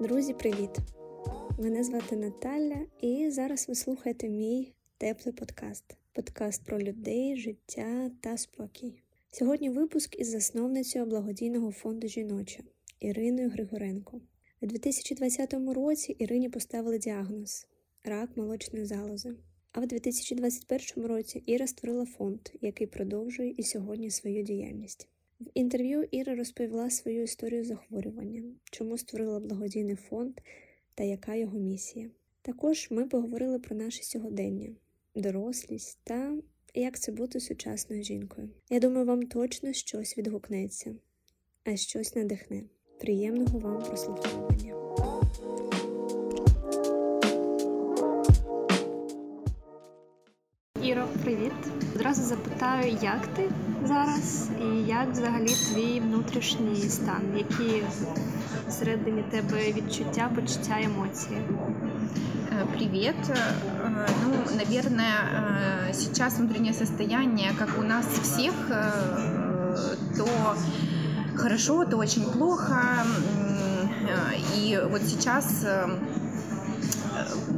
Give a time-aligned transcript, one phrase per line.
[0.00, 0.70] Друзі, привіт!
[1.58, 8.36] Мене звати Наталя, і зараз ви слухаєте мій теплий подкаст подкаст про людей, життя та
[8.36, 9.02] спокій.
[9.30, 12.62] Сьогодні випуск із засновницею благодійного фонду жіноча
[13.00, 14.20] Іриною Григоренко.
[14.60, 17.66] У 2020 році Ірині поставили діагноз
[18.04, 19.34] рак молочної залози.
[19.72, 25.08] А в 2021 році Іра створила фонд, який продовжує і сьогодні свою діяльність.
[25.40, 30.40] В інтерв'ю Іра розповіла свою історію захворювання, чому створила благодійний фонд
[30.94, 32.10] та яка його місія.
[32.42, 34.68] Також ми поговорили про наше сьогодення,
[35.14, 36.36] дорослість та
[36.74, 38.50] як це бути сучасною жінкою.
[38.70, 40.94] Я думаю, вам точно щось відгукнеться,
[41.64, 42.64] а щось надихне.
[43.00, 44.74] Приємного вам прослуховування.
[50.82, 51.79] Іро, привіт!
[51.99, 53.49] Одразу запитаю, як ти
[53.85, 57.83] зараз і як взагалі твій внутрішній стан, які
[58.67, 61.41] всередині тебе відчуття, почуття, емоції?
[62.77, 63.15] Привет.
[64.23, 65.13] Ну, наверное,
[65.93, 68.53] сейчас внутреннее состояние, как у нас всех,
[70.17, 70.27] то
[71.35, 72.81] хорошо, то очень плохо.
[74.57, 75.65] И вот сейчас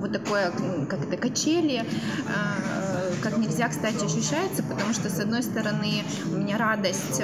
[0.01, 0.51] вот такое,
[0.89, 1.83] как это, качели,
[3.22, 7.22] как нельзя, кстати, ощущается, потому что, с одной стороны, у меня радость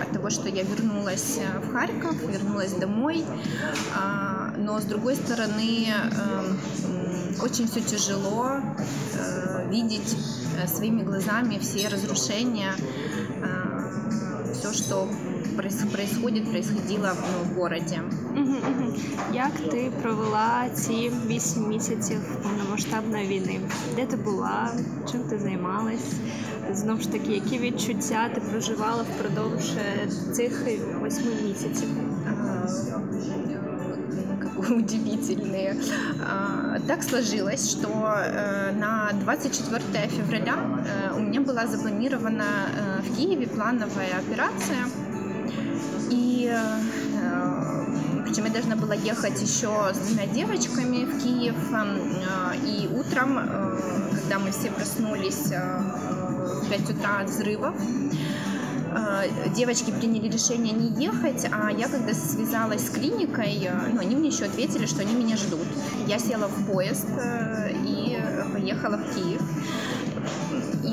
[0.00, 3.24] от того, что я вернулась в Харьков, вернулась домой,
[4.56, 5.88] но, с другой стороны,
[7.40, 8.60] очень все тяжело
[9.68, 10.16] видеть
[10.66, 12.72] своими глазами все разрушения,
[14.54, 15.08] все, что
[15.92, 18.00] происходит, происходило ну, в городі.
[19.32, 23.60] Як ти провела ці вісім місяців повномасштабної війни?
[23.96, 24.70] Де ти була?
[25.12, 26.12] Чим ти займалась?
[26.72, 29.74] Знову ж таки, які відчуття ти проживала впродовж
[30.32, 30.66] цих
[31.00, 31.88] восьми місяців?
[34.70, 35.76] удивительные.
[36.86, 37.88] Так сложилось, что
[38.78, 40.56] на 24 февраля
[41.16, 42.44] у меня была запланирована
[43.02, 44.86] в Киеве плановая операция
[46.42, 51.54] и э, причем я должна была ехать еще с двумя девочками в Киев.
[51.72, 53.78] Э, и утром, э,
[54.10, 57.74] когда мы все проснулись в 5 утра от взрывов,
[59.56, 64.44] девочки приняли решение не ехать, а я когда связалась с клиникой, ну, они мне еще
[64.44, 65.66] ответили, что они меня ждут.
[66.06, 67.06] Я села в поезд
[67.86, 68.18] и
[68.52, 69.40] поехала в Киев.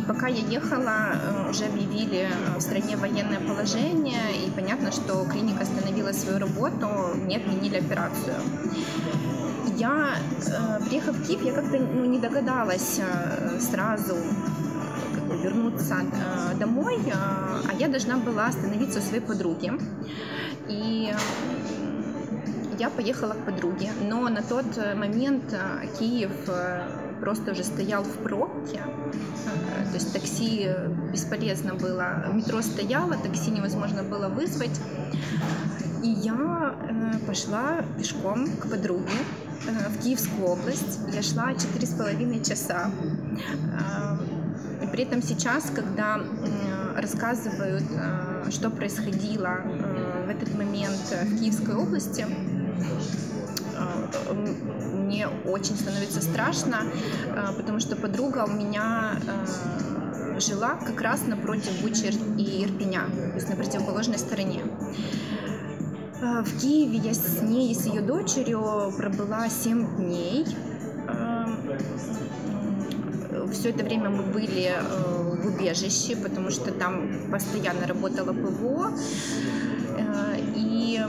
[0.09, 5.61] Пока я ехала, э, уже объявили э, в стране военное положение, и понятно, что клиника
[5.61, 8.33] остановила свою работу, мне отменили операцию.
[9.77, 10.15] Я,
[10.47, 12.99] э, приехав в Киев, я как-то ну, не догадалась
[13.59, 14.15] сразу
[15.43, 15.97] вернуться
[16.59, 19.71] домой, а я должна была остановиться у своей подруги.
[20.67, 21.13] И
[22.79, 24.65] я поехала к подруге, но на тот
[24.95, 25.55] момент
[25.99, 26.31] Киев
[27.19, 28.81] просто уже стоял в пробке.
[29.89, 30.69] То есть такси
[31.11, 32.31] бесполезно было.
[32.33, 34.79] Метро стояло, такси невозможно было вызвать.
[36.03, 39.11] И я э, пошла пешком к подруге
[39.67, 40.99] э, в Киевскую область.
[41.13, 42.91] Я шла четыре с половиной часа.
[44.81, 46.19] И при этом сейчас, когда
[46.95, 47.83] рассказывают,
[48.49, 49.61] что происходило
[50.25, 52.25] в этот момент в Киевской области,
[55.09, 56.83] мне очень становится страшно,
[57.25, 63.35] э, потому что подруга у меня э, жила как раз напротив Бучи и Ирпеня, то
[63.35, 64.61] есть на противоположной стороне.
[66.21, 70.45] Э, в Киеве я с ней и с ее дочерью пробыла 7 дней.
[73.51, 74.71] Все это время мы были
[75.41, 78.91] в убежище, потому что там постоянно работала ПВО.
[80.55, 81.01] И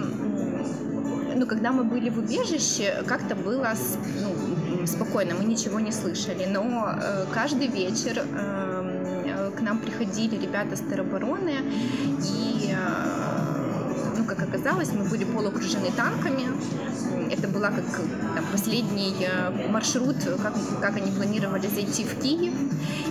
[1.40, 3.72] ну, когда мы были в убежище, как-то было
[4.20, 6.44] ну, спокойно, мы ничего не слышали.
[6.44, 11.54] Но э, каждый вечер э, к нам приходили ребята с теробороны,
[12.34, 16.44] и, э, ну, как оказалось, мы были полуокружены танками.
[17.32, 17.86] Это была как
[18.34, 20.52] там, последний э, маршрут, как,
[20.82, 22.52] как они планировали зайти в Киев.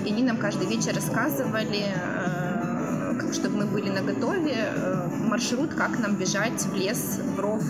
[0.05, 5.97] И они нам каждый вечер рассказывали, э, чтобы мы были на готове, э, маршрут, как
[5.99, 7.63] нам бежать в лес, в ров,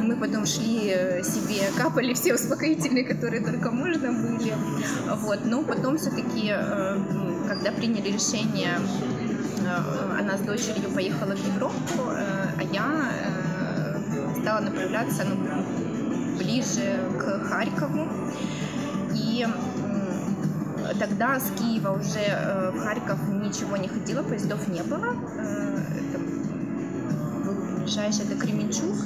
[0.00, 4.54] мы потом шли э, себе, капали все успокоительные, которые только можно были.
[5.22, 5.44] Вот.
[5.44, 6.98] Но потом все-таки, э,
[7.48, 8.78] когда приняли решение,
[9.60, 13.12] э, она с дочерью поехала в Европу, а я
[14.40, 18.08] стала направляться ну, ближе к Харькову.
[19.14, 19.46] И
[21.00, 25.14] тогда с Киева уже в Харьков ничего не ходило, поездов не было.
[26.14, 26.35] Это
[27.86, 28.96] ближайшая это Кременчуг.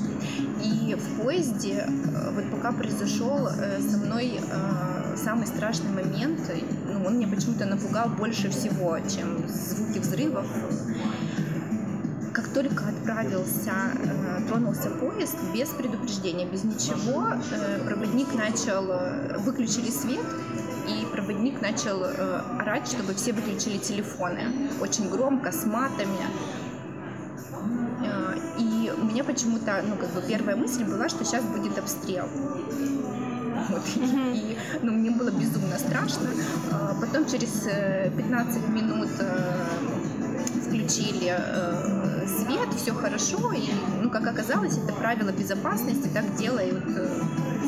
[0.65, 1.87] И в поезде,
[2.35, 4.41] вот пока произошел со мной
[5.17, 6.41] самый страшный момент,
[6.87, 10.47] ну, он меня почему-то напугал больше всего, чем звуки взрывов
[12.33, 19.91] как только отправился, э, тронулся поезд, без предупреждения, без ничего, э, проводник начал, э, выключили
[19.91, 20.25] свет,
[20.89, 22.03] и проводник начал
[22.59, 24.71] орать, чтобы все выключили телефоны.
[24.81, 26.19] Очень громко, с матами.
[29.21, 32.25] Меня почему-то, ну, как бы первая мысль была, что сейчас будет обстрел.
[33.69, 33.83] Вот.
[33.85, 34.35] Mm-hmm.
[34.35, 36.31] И ну, мне было безумно страшно.
[36.99, 37.69] Потом через
[38.17, 39.11] 15 минут
[40.67, 43.69] включили э, свет, все хорошо, и,
[44.01, 47.21] ну, как оказалось, это правило безопасности, так делают э,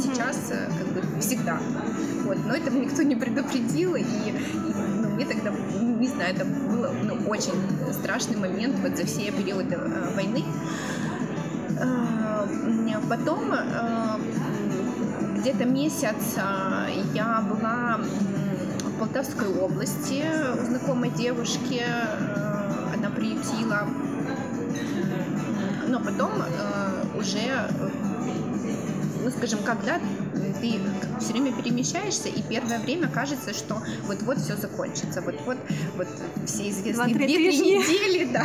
[0.02, 1.58] сейчас, э, как бы, всегда.
[2.24, 4.34] Вот, но этого никто не предупредил, и, и
[5.02, 7.52] ну, мне тогда, не знаю, это был ну, очень
[7.92, 10.44] страшный момент вот за все периоды э, войны.
[11.82, 12.22] Э,
[13.08, 14.18] потом э,
[15.38, 17.98] где-то месяц э, я была
[18.84, 20.24] в Полтавской области
[20.60, 21.82] у знакомой девушки,
[22.94, 23.88] она приютила.
[25.88, 26.30] Но потом
[27.16, 27.68] уже,
[29.22, 29.98] ну скажем, когда
[30.60, 30.80] ты
[31.20, 35.58] все время перемещаешься, и первое время кажется, что вот-вот все закончится, вот-вот
[35.96, 36.08] вот
[36.46, 38.44] все известные две-три недели, да.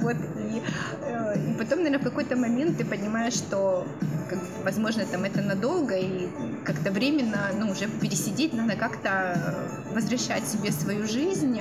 [0.00, 0.16] Вот,
[1.64, 3.86] потом, наверное, в какой-то момент ты понимаешь, что
[4.28, 6.28] как, возможно, там это надолго, и
[6.64, 11.60] как-то временно, ну, уже пересидеть, надо как-то возвращать себе свою жизнь,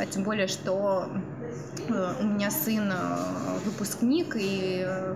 [0.00, 1.08] а тем более, что
[1.88, 5.14] э, у меня сын э, выпускник, и э,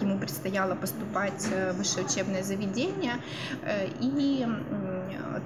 [0.00, 3.14] ему предстояло поступать в высшее учебное заведение.
[4.00, 4.46] И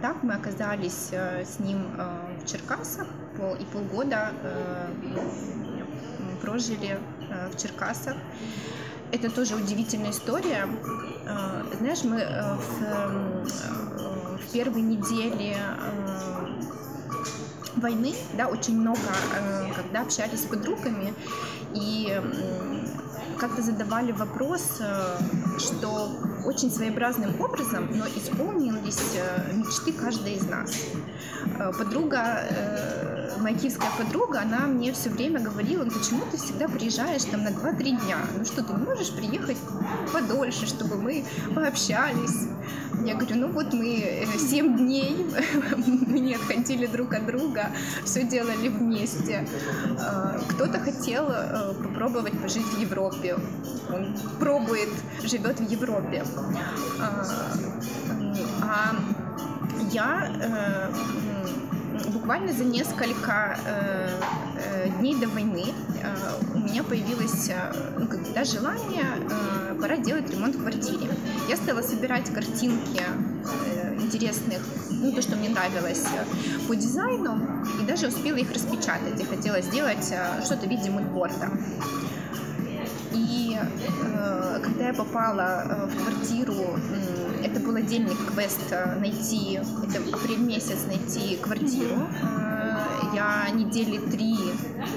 [0.01, 1.89] так мы оказались с ним
[2.41, 3.09] в Черкасах
[3.61, 4.31] и полгода
[6.45, 6.99] прожили
[7.53, 8.17] в Черкасах.
[9.13, 10.69] Это тоже удивительная история.
[11.79, 12.27] Знаешь, мы
[12.57, 13.47] в,
[14.39, 15.57] в первой неделе
[17.77, 19.01] войны, да, очень много,
[19.37, 21.13] э, когда общались с подругами,
[21.75, 22.21] и
[23.39, 25.19] как-то задавали вопрос, э,
[25.59, 26.11] что
[26.45, 30.73] очень своеобразным образом, но исполнились э, мечты каждой из нас.
[31.79, 32.43] Подруга,
[33.39, 37.83] моя киевская подруга, она мне все время говорила, почему ты всегда приезжаешь там на 2-3
[37.83, 38.17] дня?
[38.37, 39.59] Ну что, ты не можешь приехать
[40.13, 41.25] подольше, чтобы мы
[41.55, 42.49] пообщались?
[43.05, 45.27] Я говорю, ну вот мы 7 дней,
[45.77, 47.71] мы не отходили друг от друга,
[48.05, 49.47] все делали вместе.
[50.51, 51.27] Кто-то хотел
[51.83, 53.37] попробовать пожить в Европе.
[53.93, 54.89] Он пробует,
[55.23, 56.25] живет в Европе.
[58.63, 58.95] А
[59.93, 64.21] я э, буквально за несколько э,
[64.57, 65.67] э, дней до войны
[66.55, 67.51] у меня появилось
[67.99, 69.07] ну, как, да, желание,
[69.81, 71.09] пора делать ремонт в квартире.
[71.49, 73.03] Я стала собирать картинки
[73.99, 74.61] интересных,
[74.91, 76.05] ну, то, что мне нравилось
[76.69, 79.19] по дизайну, и даже успела их распечатать.
[79.19, 80.13] Я хотела сделать
[80.45, 81.51] что-то в виде мудборда.
[83.15, 86.79] И э, когда я попала э, в квартиру,
[87.43, 92.09] это был отдельный квест э, найти, это апрель месяц найти квартиру.
[92.23, 94.35] Э, я недели три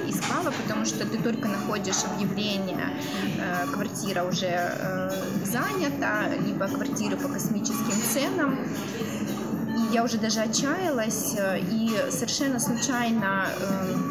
[0.08, 2.90] искала, потому что ты только находишь объявление,
[3.38, 5.12] э, квартира уже э,
[5.46, 8.58] занята, либо квартиры по космическим ценам.
[9.78, 11.36] И я уже даже отчаялась,
[11.72, 14.07] и совершенно случайно э,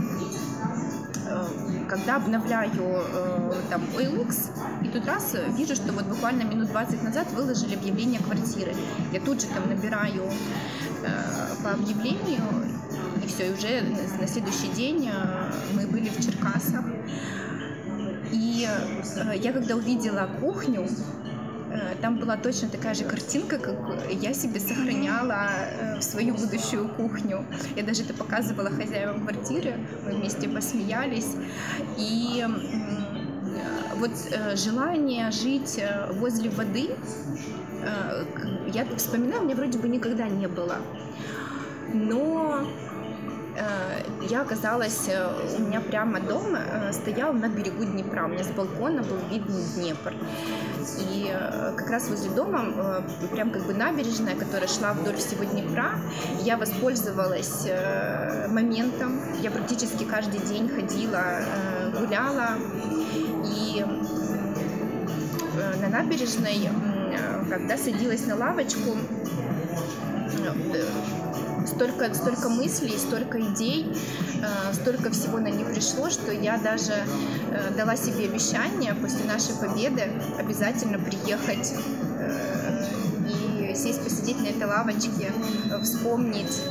[1.96, 4.50] когда обновляю э, там OLX,
[4.84, 8.74] и тут раз вижу, что вот буквально минут 20 назад выложили объявление квартиры.
[9.12, 10.24] Я тут же там набираю
[11.02, 12.42] э, по объявлению,
[13.24, 13.82] и все, и уже
[14.20, 16.84] на следующий день э, мы были в Черкасах.
[18.30, 20.86] И э, я когда увидела кухню,
[21.25, 21.25] Э,
[22.00, 23.76] там была точно такая же картинка, как
[24.10, 27.44] я себе сохраняла э, свою будущую кухню.
[27.76, 31.36] Я даже это показывала хозяевам квартиры, мы вместе посмеялись.
[31.98, 32.44] И
[33.96, 35.80] вот э, желание жить
[36.12, 36.90] возле воды,
[38.72, 40.76] я вспоминаю, у меня вроде бы никогда не было.
[41.92, 42.85] Но Э,
[44.28, 48.48] я оказалась, э, у меня прямо дома э, стоял на берегу Днепра, у меня с
[48.48, 50.14] балкона был виден Днепр.
[50.98, 51.34] И
[51.76, 55.92] как раз возле дома, прям как бы набережная, которая шла вдоль всего Днепра,
[56.40, 57.66] я воспользовалась
[58.48, 61.40] моментом, я практически каждый день ходила,
[61.98, 62.50] гуляла,
[63.44, 63.84] и
[65.80, 66.68] на набережной,
[67.50, 68.96] когда садилась на лавочку,
[71.76, 73.86] столько, столько мыслей, столько идей,
[74.42, 79.54] э, столько всего на них пришло, что я даже э, дала себе обещание после нашей
[79.56, 81.74] победы обязательно приехать
[82.18, 82.84] э,
[83.28, 85.32] и сесть, посидеть на этой лавочке,
[85.82, 86.62] вспомнить,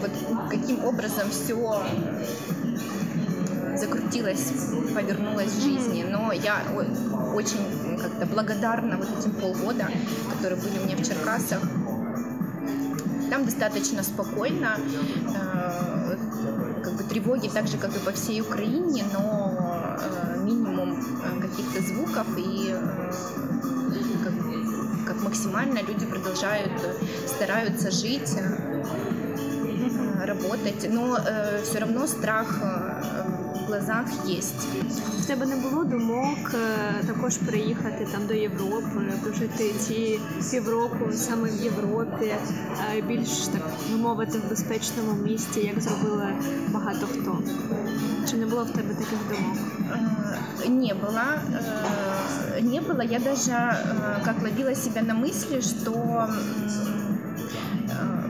[0.00, 0.10] вот
[0.50, 1.84] каким образом все
[3.76, 4.52] закрутилась,
[4.94, 6.06] повернулась в жизни.
[6.08, 6.62] Но я
[7.34, 9.88] очень как-то благодарна вот этим полгода,
[10.32, 11.60] которые были у меня в Черкасах.
[13.36, 16.16] Там достаточно спокойно, э,
[16.82, 21.82] как бы тревоги так же, как и по всей Украине, но э, минимум э, каких-то
[21.82, 22.74] звуков и
[24.24, 24.32] как,
[25.06, 26.72] как максимально люди продолжают,
[27.26, 28.32] стараются жить,
[30.24, 31.18] работать, но
[31.62, 32.58] все равно страх
[33.67, 34.39] глазах є.
[35.19, 40.19] В тебе не було думок е, також приїхати там до Європи, пожити ці
[40.51, 42.35] півроку саме в Європі,
[42.95, 43.61] е, більш так
[43.91, 46.27] би мовити в безпечному місті, як зробили
[46.69, 47.39] багато хто.
[48.29, 49.57] Чи не було в тебе таких думок?
[50.65, 51.41] Е, не было.
[52.61, 53.03] Не было.
[53.03, 53.75] Я даже
[54.25, 56.29] как ловила себя на мысли, что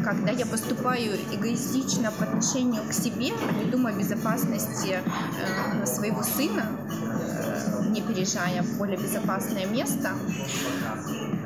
[0.07, 6.65] когда я поступаю эгоистично по отношению к себе, не думаю о безопасности э, своего сына,
[6.89, 10.13] э, не переезжая в более безопасное место,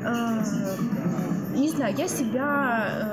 [0.03, 0.43] э,
[1.53, 3.07] не знаю, я себя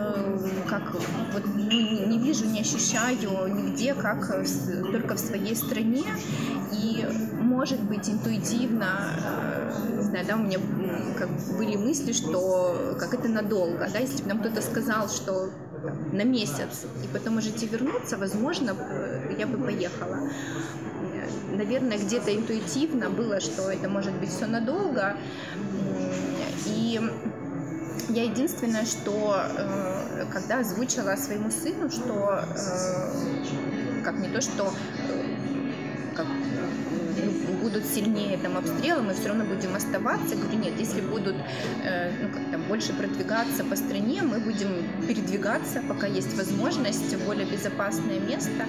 [0.68, 0.94] как
[1.32, 3.18] вот, ну, не вижу, не ощущаю
[3.54, 4.28] нигде, как
[4.92, 6.04] только в своей стране.
[6.72, 9.10] И, может быть, интуитивно,
[9.96, 10.58] не знаю, да, у меня
[11.18, 15.50] как были мысли, что как это надолго, да, если бы нам кто-то сказал, что
[16.12, 18.74] на месяц, и потом можете вернуться, возможно,
[19.38, 20.28] я бы поехала.
[21.56, 25.16] Наверное, где-то интуитивно было, что это может быть все надолго.
[26.66, 27.00] И
[28.08, 34.72] я единственное, что э, когда озвучила своему сыну, что э, как не то, что
[35.08, 35.28] э,
[36.14, 36.26] как
[37.62, 40.34] будут сильнее там обстрелы, мы все равно будем оставаться.
[40.34, 41.36] Я говорю, нет, если будут
[41.84, 44.68] э, ну, как там, больше продвигаться по стране, мы будем
[45.06, 48.64] передвигаться, пока есть возможность, в более безопасное место,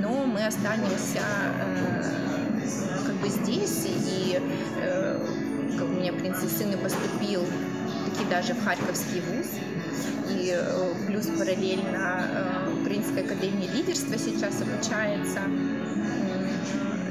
[0.00, 1.20] но мы останемся
[1.60, 2.02] э,
[3.06, 4.40] как бы здесь, и
[4.80, 5.18] э,
[5.78, 7.42] как у меня, в принципе, сын и поступил
[8.11, 9.47] таки даже в Харьковский вуз,
[10.29, 15.41] и э, плюс параллельно э, Украинская академия лидерства сейчас обучается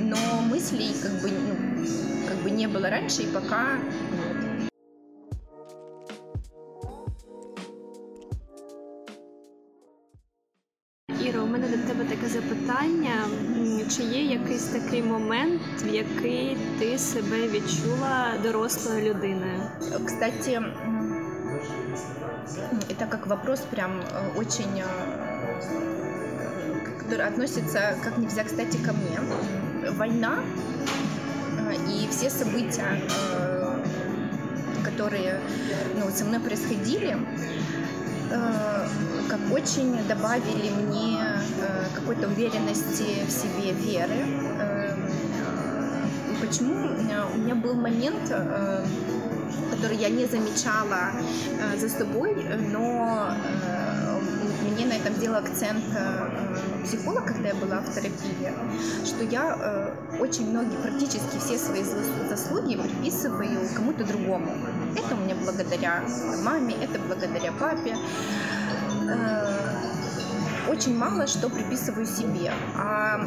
[0.07, 3.79] но мыслей как бы, ну, как бы не было раньше и пока
[11.21, 13.50] Іро, у мене до тебе таке запитання.
[13.90, 19.62] Чи є якийсь такий момент, в який ти себе відчула дорослою людиною?
[20.06, 20.62] Кстати,
[22.90, 24.86] это как вопрос прям э, очень, э,
[27.00, 29.20] который относится как нельзя, кстати, ко мне
[29.92, 30.44] война
[31.58, 33.02] э, и все события,
[34.84, 35.40] которые
[36.00, 37.18] ну, со мной происходили,
[39.32, 41.18] как очень добавили мне
[41.96, 44.26] какой-то уверенности в себе, веры.
[46.42, 46.90] Почему?
[47.34, 48.24] У меня был момент,
[49.72, 51.12] который я не замечала
[51.78, 52.36] за собой,
[52.74, 53.34] но
[54.82, 58.52] мне на этом делал акцент э, психолог, когда я была в терапии,
[59.06, 61.84] что я э, очень многие, практически все свои
[62.30, 64.52] заслуги приписываю кому-то другому.
[64.96, 66.04] Это у меня благодаря
[66.44, 67.96] маме, это благодаря папе.
[69.12, 72.52] Э, очень мало что приписываю себе.
[72.78, 73.26] А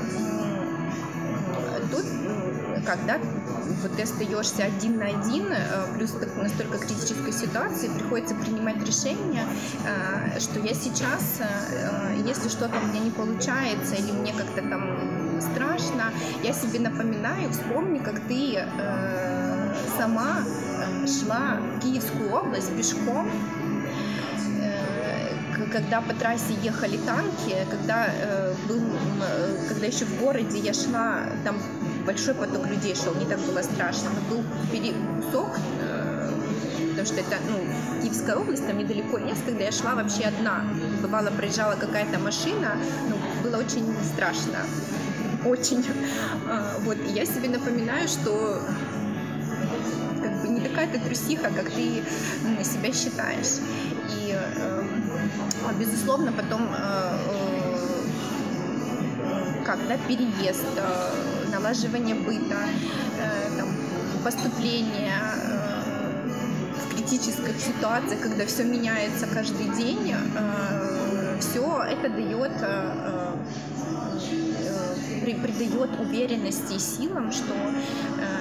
[1.91, 2.05] тут,
[2.87, 3.19] когда
[3.83, 9.45] вот ты остаешься один на один, э, плюс настолько критической ситуации, приходится принимать решение,
[9.87, 11.41] э, что я сейчас,
[12.25, 16.13] если что-то у меня не получается или мне как-то там страшно,
[16.43, 18.65] я себе напоминаю, вспомни, как ты
[19.99, 20.39] сама
[21.07, 23.31] шла в Киевскую область пешком,
[25.73, 28.09] когда по трассе ехали танки, когда
[28.69, 28.81] был,
[29.69, 31.57] когда еще в городе я шла, там
[32.07, 34.11] большой поток людей шел, не так было страшно.
[34.11, 34.45] Но был
[35.35, 36.31] кусок, э,
[36.91, 40.65] потому что это, ну, Киевская область, там недалеко лес, когда я шла вообще одна.
[41.03, 42.77] Бывало, проезжала какая-то машина,
[43.09, 44.59] ну, было очень страшно.
[45.45, 45.85] Очень.
[46.49, 48.61] А, вот, и я себе напоминаю, что
[50.23, 52.03] как бы не такая ты трусиха, как ты
[52.45, 53.61] ну, себя считаешь.
[54.17, 54.74] И, э,
[55.73, 57.19] безусловно, потом э,
[59.65, 60.67] когда переезд,
[61.51, 62.59] налаживание быта,
[63.19, 63.69] э, там,
[64.23, 66.29] поступление э,
[66.77, 70.15] в критических ситуациях, когда все меняется каждый день,
[71.41, 72.53] все это дает
[75.43, 77.55] придает уверенности и силам, что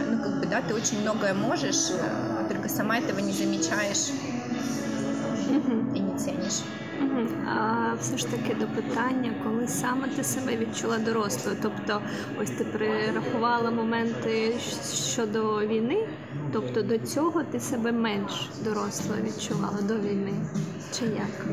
[0.09, 1.91] ну, как бы, да, ты очень многое можешь,
[2.49, 4.11] только сама этого не замечаешь
[5.95, 6.63] і не ціниш.
[7.46, 11.56] А все ж таки до питання, коли саме ти себе відчула дорослою?
[11.62, 12.00] Тобто,
[12.42, 14.54] ось ти прирахувала моменти
[15.12, 16.08] щодо війни,
[16.52, 20.32] тобто до цього ти себе менш дорослою відчувала до війни?
[20.98, 21.46] Чи як?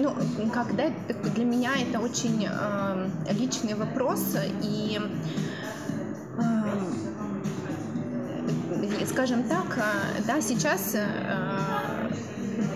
[0.00, 0.12] Ну,
[0.54, 0.90] когда
[1.34, 5.00] для меня это очень э, личный вопрос, и
[9.07, 9.77] скажем так,
[10.25, 10.95] да, сейчас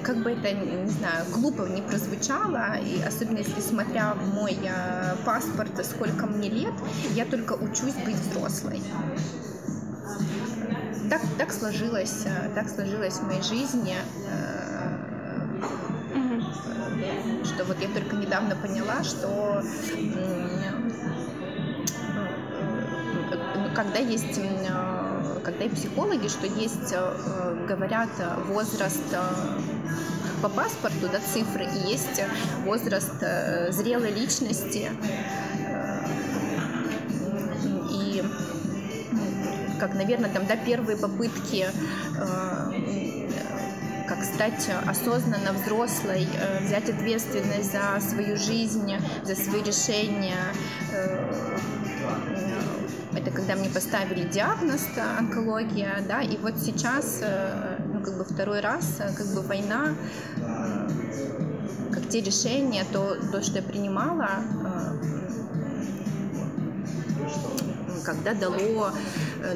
[0.04, 4.58] как бы это, не знаю, глупо не прозвучало, и особенно если смотря в мой
[5.26, 6.74] паспорт, сколько мне лет,
[7.14, 8.82] я только учусь быть взрослой.
[11.10, 13.96] Так, так сложилось, так сложилось в моей жизни,
[17.44, 19.64] что вот я только недавно поняла, что
[23.76, 24.40] когда есть
[25.46, 28.10] когда и психологи, что есть, э, говорят,
[28.48, 29.22] возраст э,
[30.42, 32.22] по паспорту, да, цифры, и есть
[32.66, 34.90] возраст э, зрелой личности.
[37.92, 38.24] И
[39.80, 41.68] как, наверное, там, да, первые попытки
[44.08, 46.28] как стать осознанно взрослой,
[46.62, 50.38] взять ответственность за свою жизнь, за свои решения,
[53.26, 54.86] это когда мне поставили диагноз
[55.18, 59.96] онкология, да, и вот сейчас, э, ну, как бы второй раз, э, как бы война,
[60.38, 60.90] э,
[61.92, 64.30] как те решения, то, то что я принимала,
[68.06, 68.92] когда дало,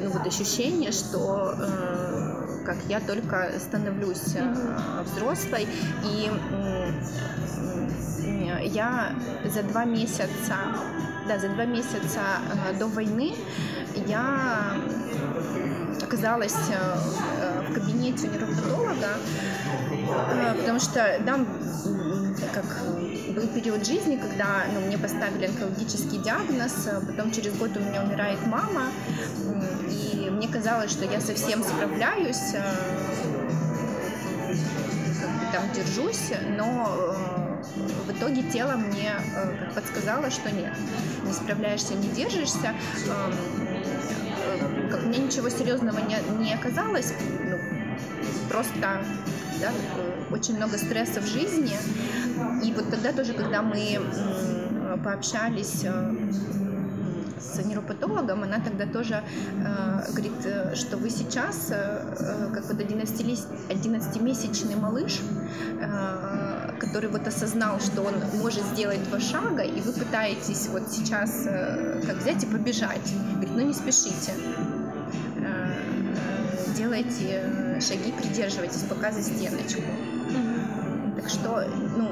[0.02, 1.54] ну, вот ощущение, что
[2.66, 4.34] как я только становлюсь
[5.04, 5.68] взрослой,
[6.04, 6.28] и
[8.64, 10.56] я за два месяца
[11.30, 12.20] да, за два месяца
[12.70, 13.36] э, до войны
[14.08, 14.74] я
[16.02, 19.14] оказалась э, в кабинете у нейропатолога,
[19.92, 21.38] э, потому что да,
[22.52, 22.64] как
[23.32, 28.44] был период жизни, когда ну, мне поставили онкологический диагноз, потом через год у меня умирает
[28.46, 28.86] мама,
[29.88, 32.54] и мне казалось, что я совсем справляюсь,
[35.52, 37.14] там держусь, но
[38.06, 40.72] в итоге тело мне э, подсказало, что нет,
[41.24, 42.74] не справляешься, не держишься.
[43.06, 43.32] Эм,
[44.46, 47.12] э, как мне ничего серьезного не, не оказалось,
[47.44, 47.56] ну,
[48.48, 49.00] просто
[49.60, 51.76] да, э, очень много стресса в жизни.
[52.64, 54.00] И вот тогда тоже, когда мы
[55.04, 55.84] пообщались
[57.40, 60.32] с нейропатологом, она тогда тоже э, говорит,
[60.74, 65.20] что вы сейчас, э, как вот 11-месячный малыш,
[65.80, 66.49] э,
[66.80, 72.02] который вот осознал, что он может сделать два шага, и вы пытаетесь вот сейчас э,
[72.06, 73.12] как взять и побежать.
[73.34, 74.32] Говорит, ну не спешите.
[75.36, 75.72] Э,
[76.16, 79.82] э, делайте шаги, придерживайтесь пока за стеночку.
[81.16, 82.10] Так что, ну,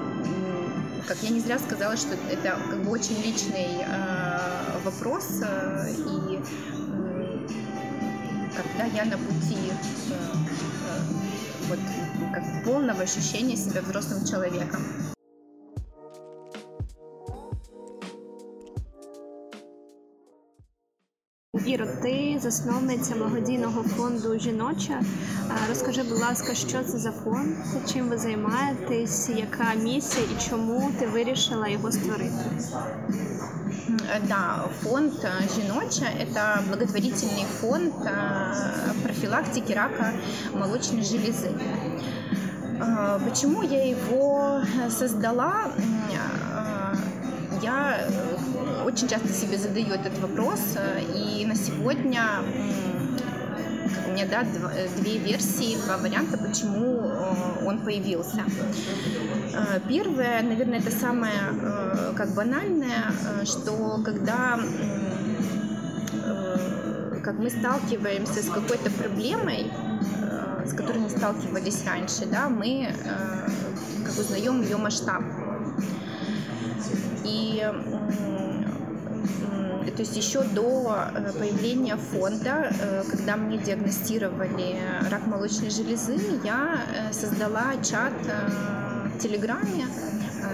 [1.07, 3.87] как я не зря сказала, что это как бы очень личный
[4.85, 6.38] вопрос, и
[8.54, 9.57] когда я на пути
[11.68, 11.78] вот
[12.38, 14.82] как полного ощущения себя взрослым человеком.
[21.65, 25.02] Іро, ти засновниця благодійного фонду жіноча.
[25.69, 27.56] Розкажи, будь ласка, що це за фонд,
[27.93, 32.46] чим ви займаєтесь, яка місія і чому ти вирішила його створити?
[34.28, 35.13] Да, фонд
[35.56, 37.93] «Жіноча» – это благотворительный фонд
[39.04, 40.13] профилактики рака
[40.54, 41.52] молочной железы.
[43.29, 44.61] Почему я его
[44.91, 45.71] создала?
[47.62, 47.99] Я
[48.85, 50.77] очень часто себе задаю этот вопрос,
[51.14, 52.23] и на сегодня
[54.07, 54.45] у меня да,
[54.97, 57.11] две версии, два варианта, почему
[57.67, 58.45] он появился.
[59.88, 61.33] Первое, наверное, это самое
[62.17, 63.12] как банальное,
[63.45, 64.59] что когда
[67.29, 69.71] как мы сталкиваемся с какой-то проблемой,
[70.64, 72.91] с которой не сталкивались раньше, да, мы
[74.07, 75.23] как узнаем ее масштаб.
[77.27, 77.71] И
[79.95, 86.81] то есть еще до э, появления фонда, э, когда мне диагностировали рак молочной железы, я
[86.95, 88.12] э, создала чат
[89.12, 89.87] в Телеграме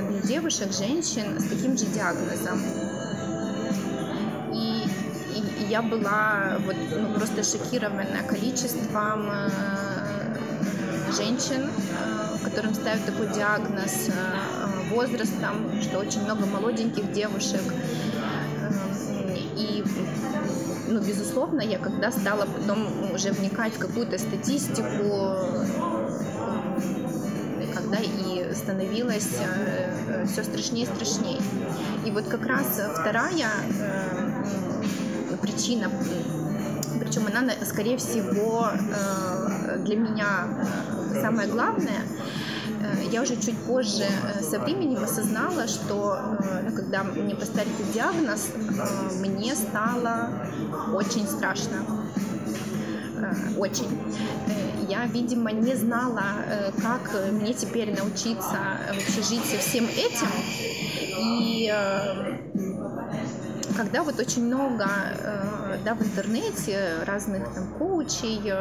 [0.09, 2.59] для девушек, женщин с таким же диагнозом.
[5.75, 9.29] Я была вот, ну, просто шокирована количеством
[11.11, 11.69] женщин,
[12.45, 14.09] которым ставят такой диагноз
[14.93, 17.61] возрастом, что очень много молоденьких девушек.
[19.57, 19.83] И
[20.87, 25.41] ну, безусловно, я когда стала потом уже вникать в какую-то статистику,
[27.75, 31.41] когда и становилось э, все страшнее и страшнее.
[32.07, 34.24] И вот как раз вторая э,
[35.45, 35.91] причина,
[37.01, 40.67] причем она, скорее всего, э, для меня
[41.21, 42.01] самое главное,
[43.11, 44.05] я уже чуть позже
[44.43, 46.19] со временем осознала, что
[46.69, 48.49] ну, когда мне поставили диагноз,
[49.21, 50.31] мне стало
[50.95, 51.85] очень страшно.
[53.57, 53.89] Очень
[54.89, 60.29] я, видимо, не знала, э, как мне теперь научиться вообще жить со всем этим.
[61.19, 62.39] И э,
[63.77, 68.53] когда вот очень много э, да, в интернете разных там коучей,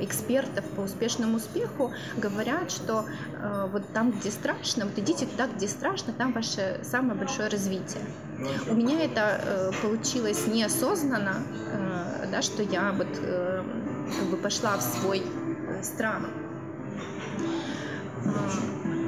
[0.00, 3.04] экспертов по успешному успеху говорят, что
[3.40, 8.02] э, вот там, где страшно, вот идите туда, где страшно, там ваше самое большое развитие.
[8.68, 11.42] У меня это э, получилось неосознанно,
[11.72, 13.62] э, да, что я вот э,
[14.18, 16.22] как бы пошла в свой э, страх.
[18.24, 19.01] Э,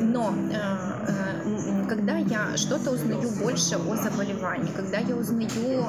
[0.00, 5.84] э, когда я что-то узнаю больше о заболевании, когда я узнаю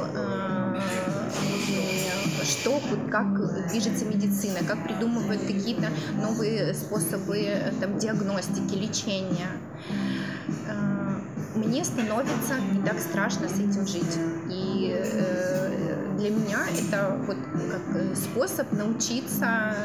[2.43, 9.51] что, как движется медицина, как придумывают какие-то новые способы там, диагностики, лечения.
[10.67, 11.01] Э,
[11.55, 14.17] мне становится не так страшно с этим жить.
[14.49, 17.37] И э, для меня это вот
[17.71, 19.75] как способ научиться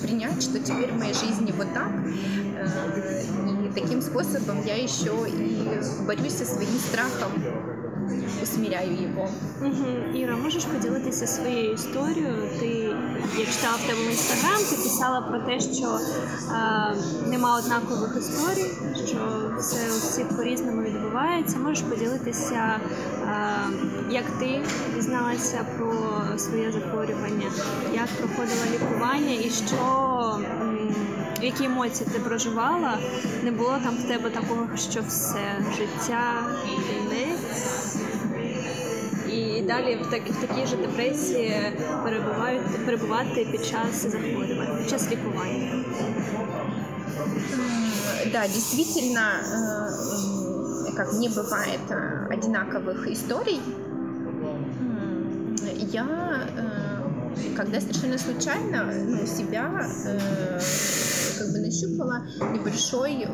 [0.00, 1.90] принять, что теперь в моей жизни вот так.
[1.90, 3.22] Э,
[3.66, 7.32] и таким способом я еще и борюсь со своим страхом
[8.42, 9.28] усміряю його.
[9.62, 10.18] Угу.
[10.18, 12.50] Іра, можеш поділитися своєю історією?
[12.60, 12.66] Ти,
[13.38, 18.70] я читала в тебе в інстаграм, ти писала про те, що е, нема однакових історій,
[19.06, 19.18] що
[19.58, 20.82] все у всіх по-різному
[21.14, 21.58] відбувається.
[21.58, 22.80] Можеш поділитися,
[23.22, 23.56] е,
[24.10, 24.62] як ти
[24.94, 25.92] дізналася про
[26.38, 27.50] своє захворювання,
[27.94, 30.38] як проходила лікування і що.
[31.42, 32.98] Які емоції ти проживала?
[33.42, 36.22] Не було там в тебе такого, що все життя
[36.88, 37.96] кінець,
[39.28, 41.72] і далі в, так, в такій же депресії
[42.04, 45.84] перебувають перебувати під час захворювання, під час лікування.
[48.32, 50.33] Да, действительно, э,
[50.96, 53.60] как не бывает э, одинаковых историй,
[55.92, 59.86] я э, когда совершенно случайно ну, себя
[61.38, 63.28] как бы нащупала небольшое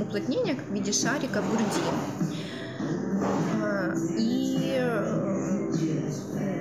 [0.00, 1.82] уплотнение в виде шарика в груди.
[4.18, 4.46] И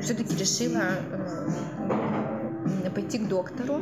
[0.06, 0.84] все-таки решила
[2.84, 3.82] э, пойти к доктору,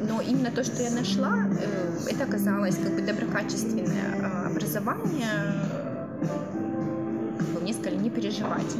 [0.00, 5.28] но именно то, что я нашла, э, это оказалось как бы доброкачественное э, образование,
[7.38, 8.74] как бы мне сказали не переживать.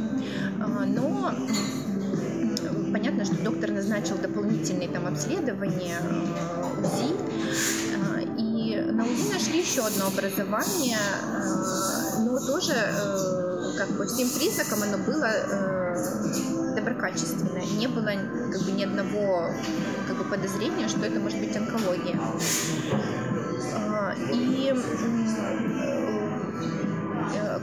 [0.87, 1.33] Но
[2.91, 5.97] понятно, что доктор назначил дополнительные там обследования,
[6.79, 7.15] УЗИ,
[8.37, 10.97] и на УЗИ нашли еще одно образование,
[12.19, 12.73] но тоже
[13.77, 17.63] как по всем признакам оно было э, доброкачественное.
[17.77, 18.11] Не было
[18.51, 19.53] как бы ни одного
[20.05, 22.19] как бы, подозрения, что это может быть онкология.
[23.73, 25.28] Э, и э,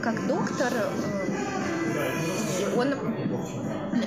[0.07, 0.87] как доктор, э,
[2.77, 2.95] он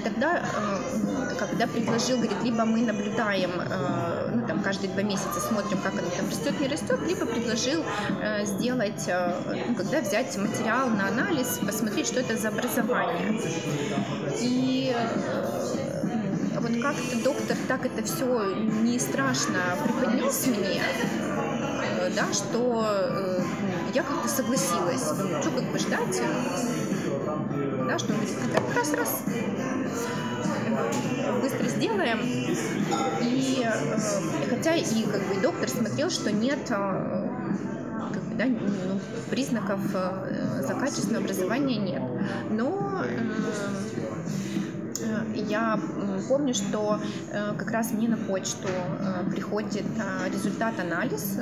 [0.03, 5.79] тогда, э, когда предложил, говорит, либо мы наблюдаем, э, ну, там, каждые два месяца смотрим,
[5.83, 7.85] как оно там растет, не растет, либо предложил
[8.45, 9.11] сделать,
[9.69, 13.39] ну, когда взять материал на анализ, посмотреть, что это за образование.
[14.41, 14.97] И
[16.61, 20.83] вот как-то доктор так это все не страшно преподнес мне,
[22.17, 23.30] да, что
[23.95, 25.03] я как-то согласилась.
[25.03, 26.23] Что как бы ждать?
[27.87, 29.23] Да, что говорит, так, раз-раз,
[31.43, 32.21] быстро сделаем.
[33.21, 37.29] И э, хотя и как бы доктор смотрел, что нет э,
[38.13, 39.01] как бы, да, ну,
[39.31, 42.03] признаков э, за качественное образование нет.
[42.51, 43.05] Но
[45.35, 45.81] я
[46.29, 47.01] помню, что
[47.31, 48.69] как раз мне на почту
[49.31, 49.87] приходит
[50.31, 51.39] результат анализ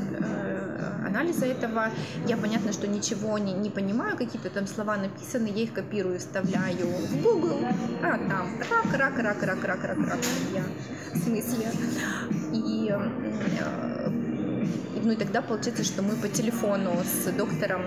[1.07, 1.91] анализа этого.
[2.27, 6.87] Я, понятно, что ничего не, не понимаю, какие-то там слова написаны, я их копирую, вставляю
[6.87, 7.61] в Google,
[8.03, 10.19] а там рак, рак, рак, рак, рак, рак, рак,
[10.55, 10.65] я
[11.15, 11.71] в смысле.
[12.53, 14.11] И э,
[15.03, 17.83] ну и тогда получается, что мы по телефону с доктором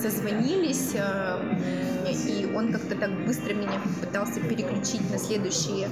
[0.00, 5.88] созвонились, и он как-то так быстро меня пытался переключить на следующие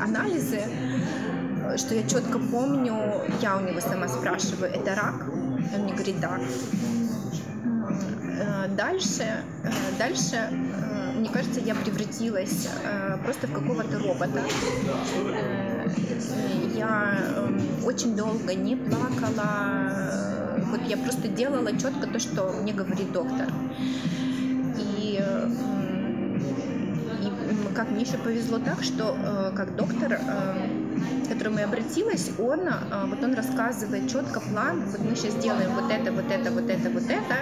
[0.00, 0.62] анализы,
[1.76, 5.26] что я четко помню, я у него сама спрашиваю, это рак?
[5.74, 6.38] Он мне говорит, да.
[8.76, 9.42] Дальше,
[9.98, 10.48] дальше
[11.18, 14.40] мне кажется, я превратилась э, просто в какого-то робота.
[15.34, 15.88] Э,
[16.74, 20.56] я э, очень долго не плакала.
[20.70, 23.48] Вот я просто делала четко то, что мне говорит доктор.
[24.78, 25.20] И,
[27.22, 30.20] и как мне еще повезло так, что как доктор
[31.24, 35.70] к которому я обратилась, он, а, вот он рассказывает четко план, вот мы сейчас делаем
[35.74, 37.34] вот это, вот это, вот это, вот это,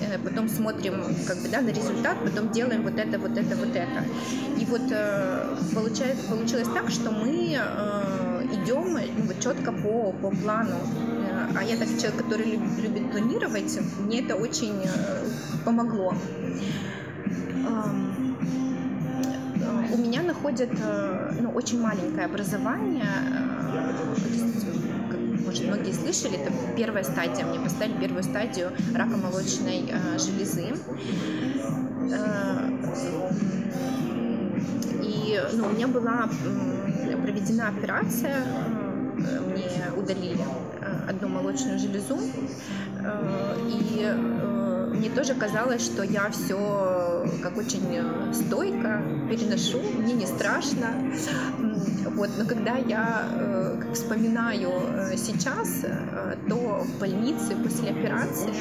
[0.00, 3.74] э, потом смотрим как бы, да, на результат, потом делаем вот это, вот это, вот
[3.76, 4.04] это.
[4.58, 10.30] И вот э, получается, получилось так, что мы э, идем ну, вот, четко по, по
[10.30, 10.76] плану.
[11.56, 14.72] А я так человек, который любит, любит планировать, мне это очень
[15.64, 16.14] помогло
[19.92, 23.04] у меня находят э, ну, очень маленькое образование.
[23.72, 27.44] Э, может, многие слышали, это первая стадия.
[27.44, 30.74] Мне поставили первую стадию рака молочной э, железы.
[35.02, 36.28] И ну, у меня была
[37.22, 38.44] проведена операция,
[39.14, 40.44] мне удалили
[41.08, 42.18] одну молочную железу,
[43.68, 44.06] и
[44.94, 50.88] мне тоже казалось, что я все как очень э, стойко переношу, мне не страшно.
[52.06, 55.84] Вот, но когда я э, как вспоминаю э, сейчас,
[56.48, 58.54] то в больнице после операции,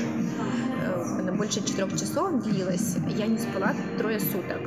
[1.20, 4.60] она больше четырех часов длилась, я не спала трое суток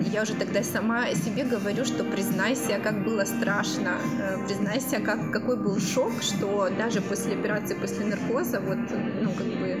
[0.00, 5.56] я уже тогда сама себе говорю, что признайся, как было страшно, э, признайся, как, какой
[5.56, 8.78] был шок, что даже после операции, после наркоза, вот,
[9.22, 9.80] ну, как бы,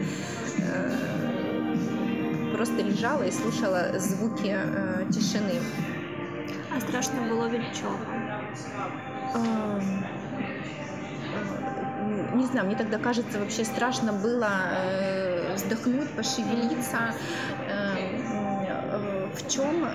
[0.58, 1.18] э,
[2.54, 5.60] просто лежала и слушала звуки э, тишины.
[6.76, 7.96] А страшно было від чого?
[9.34, 9.80] Э,
[12.34, 14.48] не знаю, мне тогда кажется, вообще страшно было
[15.54, 17.14] вздохнуть, пошевелиться,
[19.34, 19.88] в чем,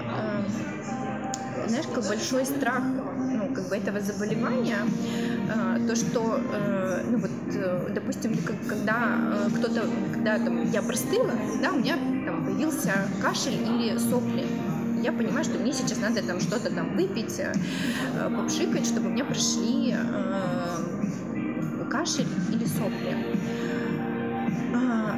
[1.67, 4.78] знаешь, как большой страх ну, как бы этого заболевания,
[5.49, 11.78] э, то, что, э, ну вот, допустим, когда кто-то, когда там, я простыла, да, у
[11.78, 11.95] меня
[12.26, 14.45] там появился кашель или сопли,
[15.04, 17.41] я понимаю, что мне сейчас надо там что-то там выпить,
[18.38, 19.93] попшикать, чтобы у меня прошли
[21.91, 23.38] кашель или сопли.
[24.73, 25.15] А,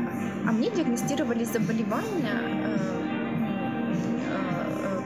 [0.48, 3.05] а мне диагностировали заболевание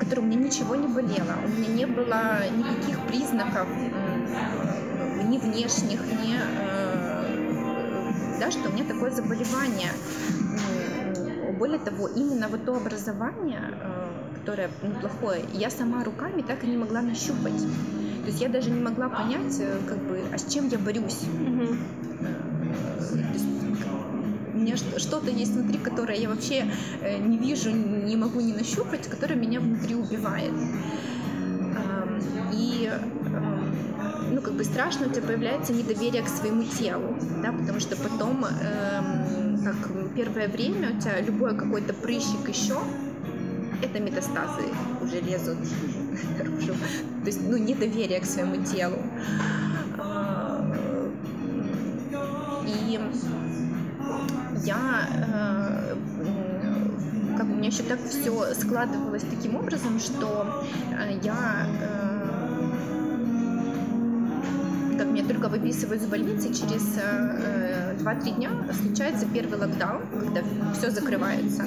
[0.10, 1.36] которой у меня ничего не болело.
[1.46, 3.68] У меня не было никаких признаков
[5.28, 9.92] ни внешних, ни э, да, что у меня такое заболевание.
[11.60, 16.78] Более того, именно вот то образование, э, которое неплохое, я сама руками так и не
[16.78, 17.60] могла нащупать.
[17.60, 21.22] То есть я даже не могла понять, э, как бы, а с чем я борюсь.
[21.24, 21.76] Угу
[24.60, 26.66] меня что-то есть внутри, которое я вообще
[27.02, 30.54] э, не вижу, не могу не нащупать, которое меня внутри убивает.
[32.54, 32.92] И
[34.32, 38.46] ну, как бы страшно у тебя появляется недоверие к своему телу, да, потому что потом,
[38.46, 42.78] эм, как первое время, у тебя любой какой-то прыщик еще,
[43.82, 44.64] это метастазы
[45.02, 45.58] уже лезут
[46.38, 46.74] наружу.
[47.24, 48.98] То есть, ну, недоверие к своему телу.
[49.98, 50.66] А,
[52.68, 53.00] и
[54.64, 55.96] я э,
[57.38, 62.20] как у меня еще так все складывалось таким образом, что э, я э,
[64.98, 66.98] как меня только выписывают из больницы, через
[68.04, 70.42] 2-3 дня случается первый локдаун, когда
[70.74, 71.64] все закрывается.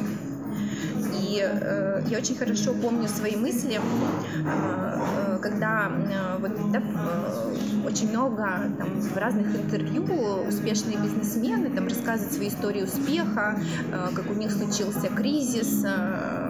[1.20, 8.10] И э, я очень хорошо помню свои мысли, э, когда э, вот, да, э, очень
[8.10, 8.44] много
[8.78, 10.04] там, в разных интервью
[10.48, 13.60] успешные бизнесмены там, рассказывают свои истории успеха,
[13.92, 16.42] э, как у них случился кризис, э,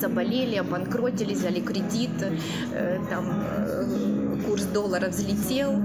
[0.00, 2.10] заболели, обанкротили, взяли кредит,
[2.72, 5.82] э, там э, курс доллара взлетел,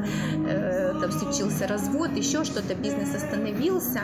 [0.48, 4.02] э, там случился развод, еще что-то, бизнес остановился.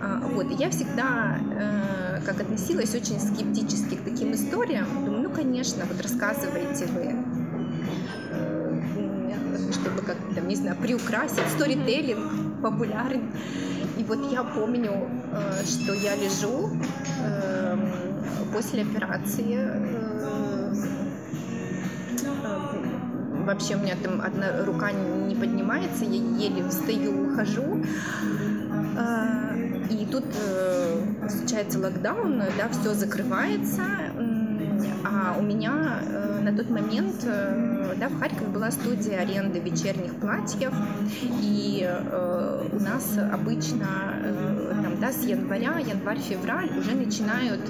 [0.00, 4.86] А, вот, я всегда э, как относилась очень скептически к таким историям.
[5.04, 7.14] Думаю, ну, конечно, вот рассказываете вы,
[8.30, 13.32] э, чтобы как там, не знаю, приукрасить, сторителлинг популярен.
[13.98, 15.08] И вот я помню,
[15.64, 16.70] что я лежу
[17.20, 17.76] э,
[18.52, 19.58] после операции,
[23.48, 27.82] вообще у меня там одна рука не поднимается, я еле встаю, хожу.
[28.98, 29.56] А,
[29.90, 33.82] и тут э, случается локдаун, да, все закрывается,
[35.02, 40.14] а у меня э, на тот момент э, да, в Харькове была студия аренды вечерних
[40.16, 40.74] платьев,
[41.40, 41.88] и
[42.70, 43.86] у нас обычно
[44.82, 47.62] там, да, с января, январь-февраль уже начинают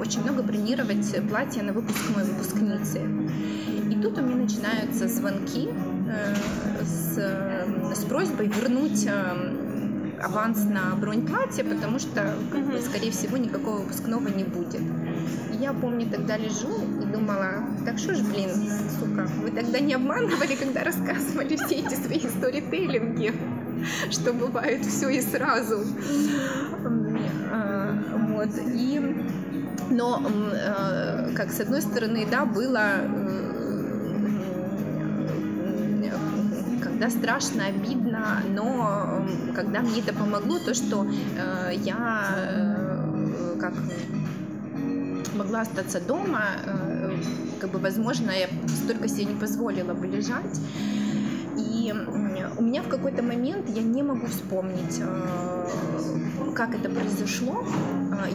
[0.00, 3.00] очень много бронировать платья на выпускной выпускницы.
[3.92, 7.18] И тут у меня начинаются звонки э, с,
[7.94, 13.82] с просьбой вернуть э, аванс на бронь платья, потому что, как бы, скорее всего, никакого
[13.82, 14.80] выпускного не будет.
[15.52, 16.70] И я помню, тогда лежу
[17.02, 18.48] и думала, так что ж, блин,
[18.98, 23.34] сука, вы тогда не обманывали, когда рассказывали все эти свои сторителлинги,
[24.10, 25.84] что бывает все и сразу.
[28.30, 29.18] Вот, и
[29.90, 30.22] но,
[30.54, 33.02] э, как с одной стороны, да, было
[37.02, 43.72] когда страшно, обидно, но когда мне это помогло, то, что э, я э, как
[45.34, 47.16] могла остаться дома, э,
[47.58, 50.60] как бы, возможно, я столько себе не позволила бы лежать.
[51.56, 51.92] И
[52.56, 55.02] у меня в какой-то момент, я не могу вспомнить,
[56.54, 57.66] как это произошло,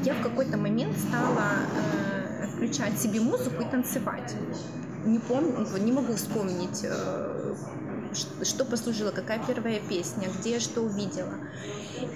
[0.03, 4.35] я в какой-то момент стала включать себе музыку и танцевать.
[5.05, 6.85] Не помню, не могу вспомнить,
[8.43, 11.35] что послужило, какая первая песня, где я что увидела.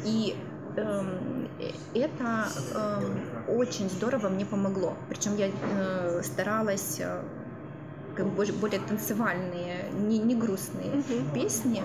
[0.05, 0.35] И
[0.75, 1.49] эм,
[1.93, 4.95] это эм, очень здорово мне помогло.
[5.09, 7.23] Причем я э, старалась э,
[8.15, 11.33] как бы более танцевальные, не, не грустные uh-huh.
[11.33, 11.83] песни.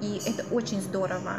[0.00, 1.36] И это очень здорово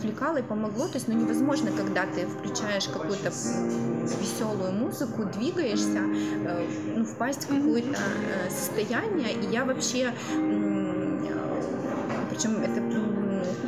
[0.00, 0.86] отвлекало и помогло.
[0.88, 7.48] То есть, ну, невозможно, когда ты включаешь какую-то веселую музыку, двигаешься, э, ну, впасть в
[7.48, 9.32] какое-то э, состояние.
[9.32, 10.12] И я вообще
[12.30, 12.80] причем это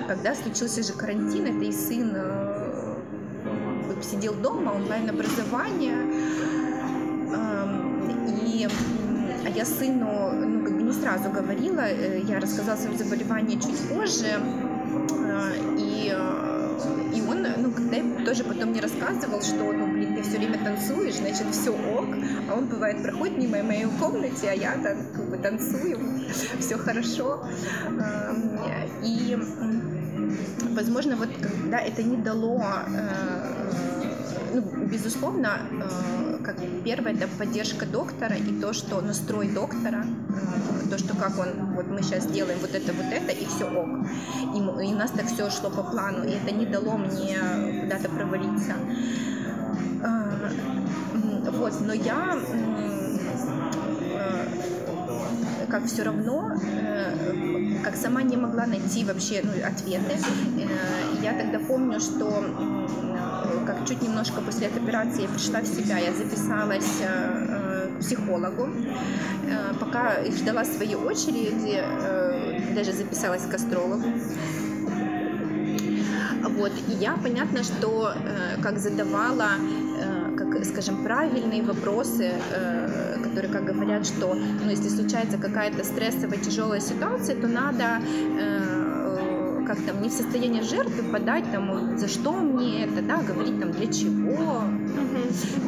[0.09, 2.95] когда случился же карантин, это и сын э,
[4.03, 5.97] сидел дома, онлайн-образование,
[8.45, 8.68] и
[9.45, 14.38] а я сыну ну, как бы не сразу говорила, я рассказала свое заболевание чуть позже,
[15.78, 16.14] и,
[17.14, 20.59] и он, ну, когда я тоже потом мне рассказывал, что, ну, блин, ты все время
[20.62, 22.07] танцуешь, значит, все ок,
[22.50, 25.98] а он, бывает, проходит мимо моей комнате, а я так, как бы, танцую,
[26.61, 27.44] все хорошо,
[29.02, 29.38] и,
[30.70, 33.70] возможно, вот когда это не дало, э,
[34.55, 40.22] ну, безусловно, э, как первое, это поддержка доктора и то, что настрой доктора, э,
[40.92, 43.88] то, что как он, вот мы сейчас делаем вот это, вот это, и все ок.
[44.55, 47.38] И, и у нас так все шло по плану, и это не дало мне
[47.81, 48.74] куда-то провалиться.
[51.50, 52.38] Вот, но я
[55.70, 60.18] как все равно, э, как сама не могла найти вообще ну, ответы.
[60.59, 62.44] Э, я тогда помню, что
[63.66, 68.68] как чуть немножко после этой операции я пришла в себя, я записалась э, к психологу,
[69.81, 71.83] пока ждала своей очереди,
[72.75, 74.05] даже записалась к астрологу.
[76.57, 78.15] Вот, и я, понятно, что
[78.62, 79.49] как задавала
[80.62, 86.81] как, скажем, правильные вопросы, э, которые, как говорят, что, ну, если случается какая-то стрессовая, тяжелая
[86.81, 88.01] ситуация, то надо
[88.38, 88.82] э,
[89.66, 93.72] как там не в состоянии жертвы подать там за что мне это да говорить там
[93.72, 94.62] для чего.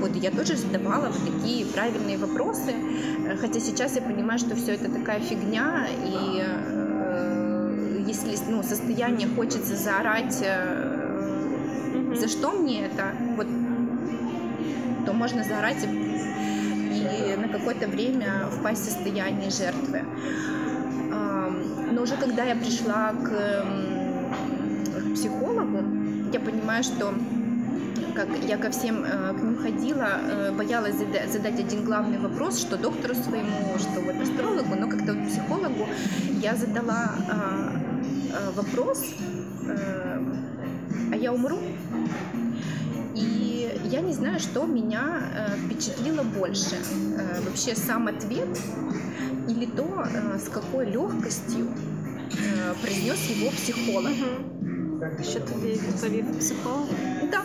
[0.01, 4.73] Вот я тоже задавала вот такие правильные вопросы э, хотя сейчас я понимаю что все
[4.73, 13.13] это такая фигня и э, если ну состояние хочется заорать э, за что мне это
[13.37, 13.47] вот
[15.07, 20.03] то можно заорать и на какое-то время впасть в состояние жертвы.
[22.05, 23.65] Уже когда я пришла к
[25.15, 25.83] психологу,
[26.35, 27.15] я понимаю, что
[28.15, 32.77] как я ко всем э, к ним ходила, э, боялась задать один главный вопрос, что
[32.77, 35.89] доктору своему, что вот астрологу, но как-то вот психологу
[36.43, 39.03] я задала а, а, вопрос,
[39.67, 40.23] э,
[41.11, 41.59] а я умру?
[43.15, 46.77] И я не знаю, что меня э, впечатлило больше.
[47.17, 48.61] Э, вообще сам ответ
[49.49, 51.94] или то, э, с какой легкостью э,
[52.82, 54.12] произнес его психолог.
[54.12, 55.24] Угу.
[55.24, 56.88] Що тобі відповів психолог?
[57.32, 57.42] Да.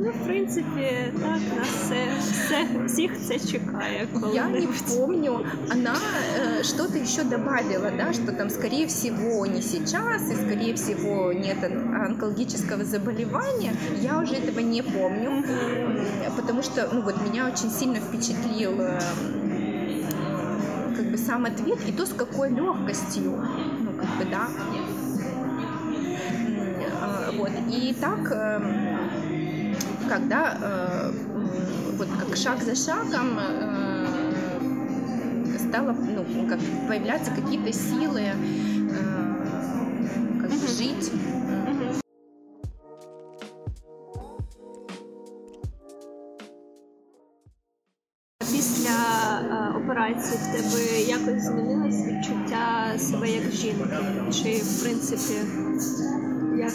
[0.00, 4.08] Ну, в принципе, так, нас все, все, всех це чекає.
[4.34, 5.40] Я не помню,
[5.70, 11.32] она э, что-то еще добавила, да, что там, скорее всего, не сейчас, и, скорее всего,
[11.32, 13.72] нет онкологического заболевания.
[14.00, 15.44] Я уже этого не помню,
[16.36, 19.00] потому что, ну, вот меня очень сильно впечатлил э,
[21.13, 23.39] бы сам ответ, и то, с какой легкостью,
[23.81, 24.47] ну, как бы, да.
[27.37, 27.51] Вот.
[27.69, 29.75] И так, эм,
[30.09, 31.11] когда э,
[31.97, 34.07] вот как шаг за шагом э,
[35.59, 38.33] стало ну, как появляться какие-то силы э,
[40.41, 41.11] как бы жить.
[48.39, 53.96] Після операції в тебе якось змінилось відчуття себе як жінки?
[54.32, 55.34] Чи в принципі
[56.58, 56.72] як?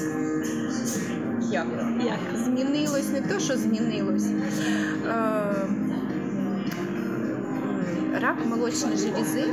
[1.51, 1.67] Як?
[2.05, 2.39] Як?
[2.43, 4.27] Змінилось не то, що змінилось.
[5.07, 5.53] Е,
[8.21, 9.45] Рак молочной железы,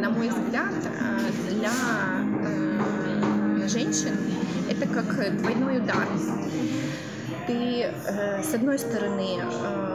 [0.00, 1.70] на мой взгляд, э, для
[2.44, 4.16] э, женщин
[4.68, 6.06] это как двойной удар.
[7.46, 9.91] Ты, э, с одной стороны, э,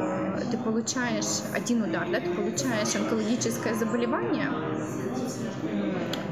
[0.51, 4.49] ты получаешь один удар, да, ты получаешь онкологическое заболевание,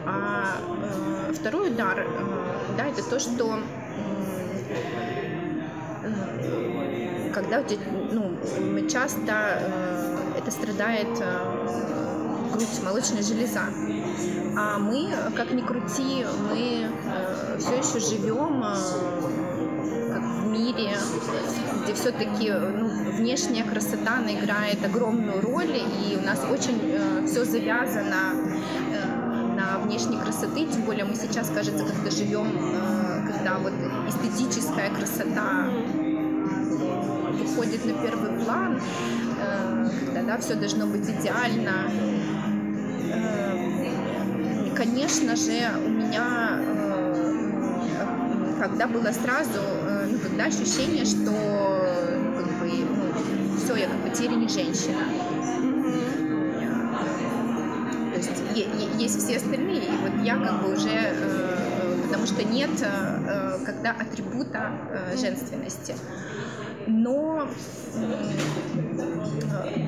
[0.06, 0.58] а
[1.28, 2.04] э, второй удар, э,
[2.76, 3.58] да, это то, что
[6.02, 7.82] э, когда у тебя,
[8.12, 8.36] ну,
[8.88, 11.08] часто э, это страдает
[12.52, 13.62] грудь, молочная железа.
[14.58, 16.88] А мы, как ни крути, мы
[17.58, 18.62] все еще живем
[20.12, 20.96] в мире,
[21.82, 22.85] где все-таки ну,
[23.16, 28.34] внешняя красота она играет огромную роль, и у нас очень э, все завязано
[28.92, 33.72] э, на внешней красоты, тем более мы сейчас, кажется, как-то живем, э, когда вот
[34.08, 35.70] эстетическая красота
[37.56, 38.80] выходит на первый план,
[39.40, 41.90] э, когда да, все должно быть идеально.
[43.12, 46.96] Э, конечно же, у меня э,
[48.60, 49.60] когда было сразу,
[50.10, 51.75] ну, когда ощущение, что
[54.16, 55.00] все, я как бы теперь не женщина.
[58.12, 61.14] То есть есть все остальные, и вот я как бы уже,
[62.04, 62.70] потому что нет
[63.64, 64.70] когда атрибута
[65.16, 65.94] женственности.
[66.86, 67.48] Но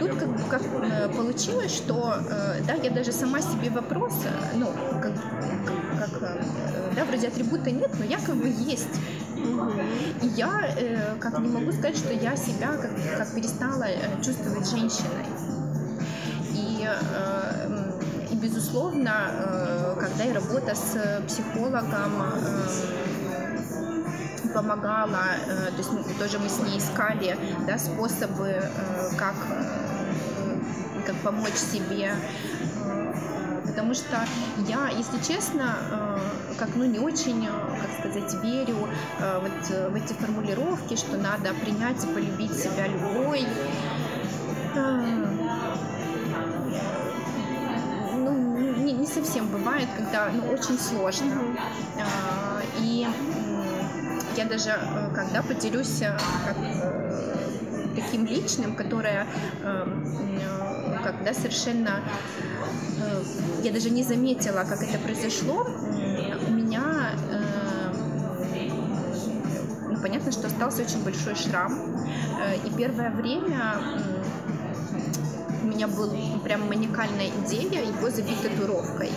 [0.01, 4.14] тут как, как э, получилось, что э, да, я даже сама себе вопрос,
[4.57, 4.66] ну,
[5.01, 5.12] как,
[5.99, 6.42] как э,
[6.96, 9.01] да, вроде атрибута нет, но я как бы есть.
[10.22, 10.74] И я
[11.20, 13.86] как не могу сказать, что я себя как, как перестала
[14.22, 15.26] чувствовать женщиной.
[16.55, 16.88] И,
[18.32, 22.12] и безусловно, когда я работа с психологом,
[24.59, 27.36] помогала, э, то есть тоже мы с ней искали
[27.66, 28.70] да, способы, э,
[29.16, 32.12] как, э, как помочь себе,
[33.79, 34.18] потому что
[34.66, 36.18] я, если честно,
[36.59, 38.89] как ну не очень, как сказать, верю
[39.20, 43.47] вот в эти формулировки, что надо принять и полюбить себя любой.
[48.16, 51.41] Ну, не, не совсем бывает, когда ну, очень сложно.
[52.81, 53.07] И
[54.37, 57.37] я даже, э, когда поделюсь э, как, э,
[57.95, 59.26] таким личным, которое
[61.05, 62.03] когда совершенно
[63.62, 65.66] я даже не заметила, как это произошло,
[66.46, 67.12] у меня
[69.88, 71.72] ну, понятно, что остался очень большой шрам.
[72.64, 73.80] И первое время
[75.62, 79.11] у меня была прям маникальная идея его забить татуировкой.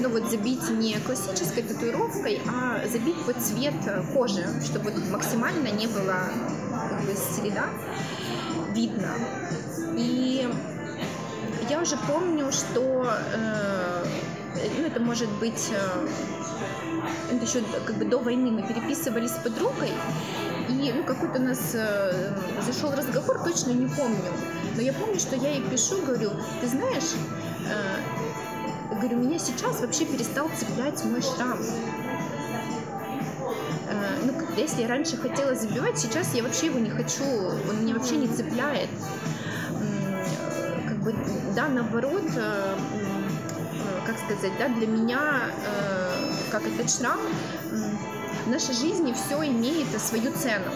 [0.00, 3.74] Ну вот забить не классической татуировкой, а забить под цвет
[4.14, 6.16] кожи, чтобы максимально не было
[6.70, 7.64] как бы, следа
[8.74, 9.10] видно.
[9.96, 10.48] И
[11.68, 14.04] я уже помню, что э,
[14.78, 16.08] ну, это может быть э,
[17.30, 19.92] это еще как бы до войны мы переписывались с подругой,
[20.68, 22.32] и ну, какой-то у нас э,
[22.66, 24.32] зашел разговор, точно не помню.
[24.76, 27.14] Но я помню, что я ей пишу, говорю, ты знаешь,
[27.68, 31.58] э, говорю, меня сейчас вообще перестал цеплять мой шрам.
[33.88, 37.94] Э, ну, если я раньше хотела забивать, сейчас я вообще его не хочу, он меня
[37.94, 38.90] вообще не цепляет.
[41.08, 41.14] Бы,
[41.56, 47.18] да, наоборот, э, э, как сказать, да, для меня, э, как этот шрам,
[48.44, 50.70] в нашей жизни все имеет свою цену.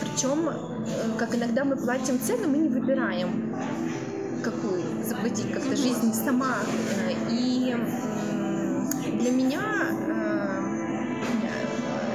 [0.00, 0.48] Причем,
[1.18, 3.54] как иногда мы платим цену, мы не выбираем,
[4.42, 6.56] какую заплатить, как-то жизнь сама.
[7.28, 7.76] И
[9.20, 9.60] для меня,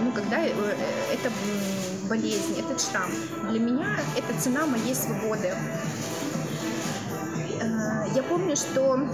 [0.04, 1.30] ну, когда это
[2.10, 3.10] болезнь, этот шрам,
[3.50, 5.54] для меня это цена моей свободы.
[8.16, 9.08] Я помню, что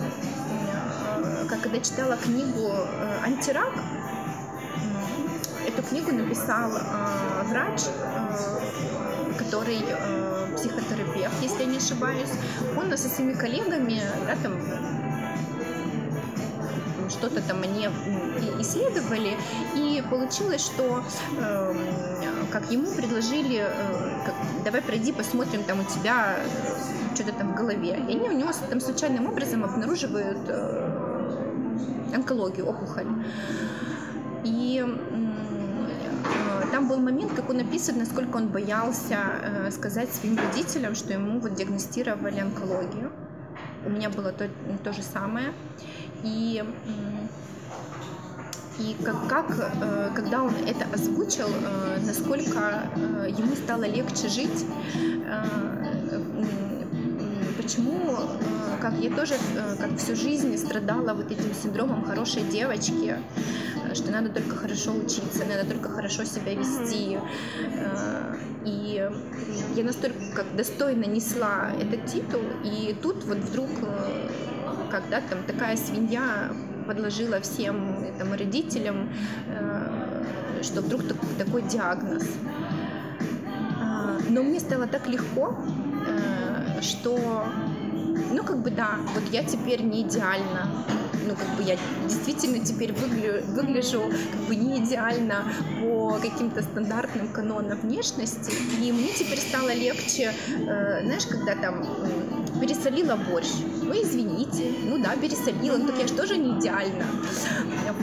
[1.50, 2.72] как когда читала книгу
[3.24, 3.74] «Антирак»,
[5.68, 6.72] эту книгу написал
[7.50, 7.82] врач,
[9.38, 9.84] который
[10.56, 12.30] психотерапевт, если я не ошибаюсь.
[12.78, 14.54] Он со своими коллегами да, там,
[17.26, 17.88] что-то там они
[18.59, 19.36] исследовали,
[19.76, 21.03] и получилось, что
[21.39, 21.76] э,
[22.51, 26.38] как ему предложили, э, как, давай пройди, посмотрим там у тебя
[27.15, 27.97] что-то там в голове.
[28.07, 33.07] И они у него там случайным образом обнаруживают э, онкологию, опухоль.
[34.43, 40.93] И э, там был момент, как он описывает, насколько он боялся э, сказать своим родителям,
[40.93, 43.11] что ему вот диагностировали онкологию.
[43.84, 44.49] У меня было то,
[44.84, 45.53] то же самое.
[46.26, 46.63] И
[48.78, 54.65] и как, как э, когда он это озвучил, э, насколько э, ему стало легче жить,
[57.57, 58.17] почему,
[58.80, 59.34] как я тоже
[59.80, 63.15] как всю жизнь страдала вот этим синдромом хорошей девочки,
[63.93, 67.17] что надо только хорошо учиться, надо только хорошо себя вести.
[68.65, 69.09] И
[69.76, 73.69] я настолько как достойно несла этот титул, и тут вот вдруг
[74.96, 76.52] когда там такая свинья
[76.88, 79.10] подложила всем там, родителям,
[79.48, 80.24] э,
[80.62, 81.02] что вдруг
[81.38, 82.24] такой диагноз.
[83.82, 85.58] А, но мне стало так легко,
[86.08, 87.46] э, что,
[88.32, 90.70] ну как бы да, вот я теперь не идеальна,
[91.28, 91.78] ну, как бы я
[92.08, 95.43] действительно теперь выгляжу, выгляжу как бы не идеально
[95.82, 101.84] по каким-то стандартным канонам внешности, и мне теперь стало легче, э, знаешь, когда там
[102.60, 103.47] пересолила борщ.
[103.84, 107.06] Ну, извините, ну да, пересолила, но так я же тоже не идеально.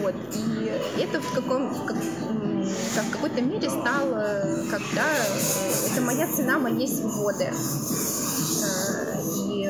[0.00, 0.14] Вот.
[0.34, 6.58] И это в каком, в как, в какой-то мере стало, когда э, это моя цена
[6.58, 7.44] моей свободы.
[7.44, 9.68] Э, и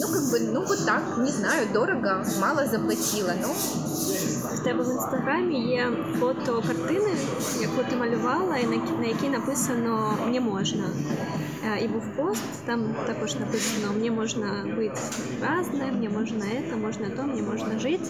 [0.00, 3.54] ну, как бы, ну вот так, не знаю, дорого, мало заплатила, ну.
[4.64, 7.10] Тебе в інстаграмі є фото картини,
[7.60, 8.66] яку ти малювала, і
[9.00, 10.84] на якій написано «Мені можна.
[11.82, 14.46] І був пост, там також написано Мені можна
[14.76, 15.00] бути
[15.42, 18.04] разне, мені можна це, можна то, мені можна жити.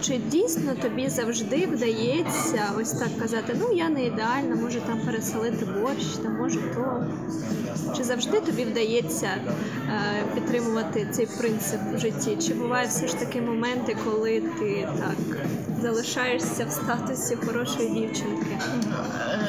[0.00, 5.66] Чи дійсно тобі завжди вдається ось так казати, ну я не ідеальна, можу там переселити
[5.80, 7.06] борщ, там може то.
[7.96, 9.28] Чи завжди тобі вдається
[10.34, 12.36] підтримувати цей принцип в житті?
[12.46, 18.58] Чи бувають все ж таки моменти, коли ти так залишаешься в статусе хорошей девчонки?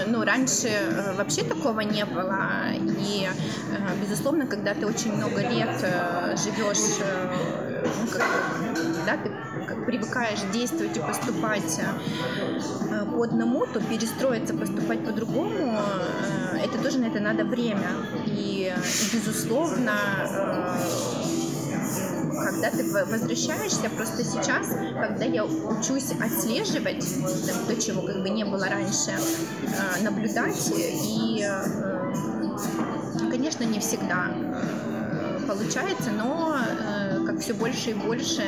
[0.07, 0.69] Ну, раньше
[1.17, 2.71] вообще такого не было.
[2.75, 3.27] И,
[4.01, 5.79] безусловно, когда ты очень много лет
[6.37, 6.99] живешь,
[7.83, 8.25] ну, как,
[9.05, 9.31] да, ты
[9.85, 11.81] привыкаешь действовать и поступать
[13.11, 15.77] по одному, то перестроиться, поступать по-другому,
[16.53, 17.89] это тоже на это надо время.
[18.27, 18.73] И
[19.13, 19.93] безусловно,
[22.39, 24.67] когда ты возвращаешься, просто сейчас,
[24.99, 27.05] когда я учусь отслеживать
[27.67, 35.39] то, чего как бы не было раньше, э, наблюдать, и, э, конечно, не всегда э,
[35.47, 36.57] получается, но
[37.25, 38.43] как все больше и больше,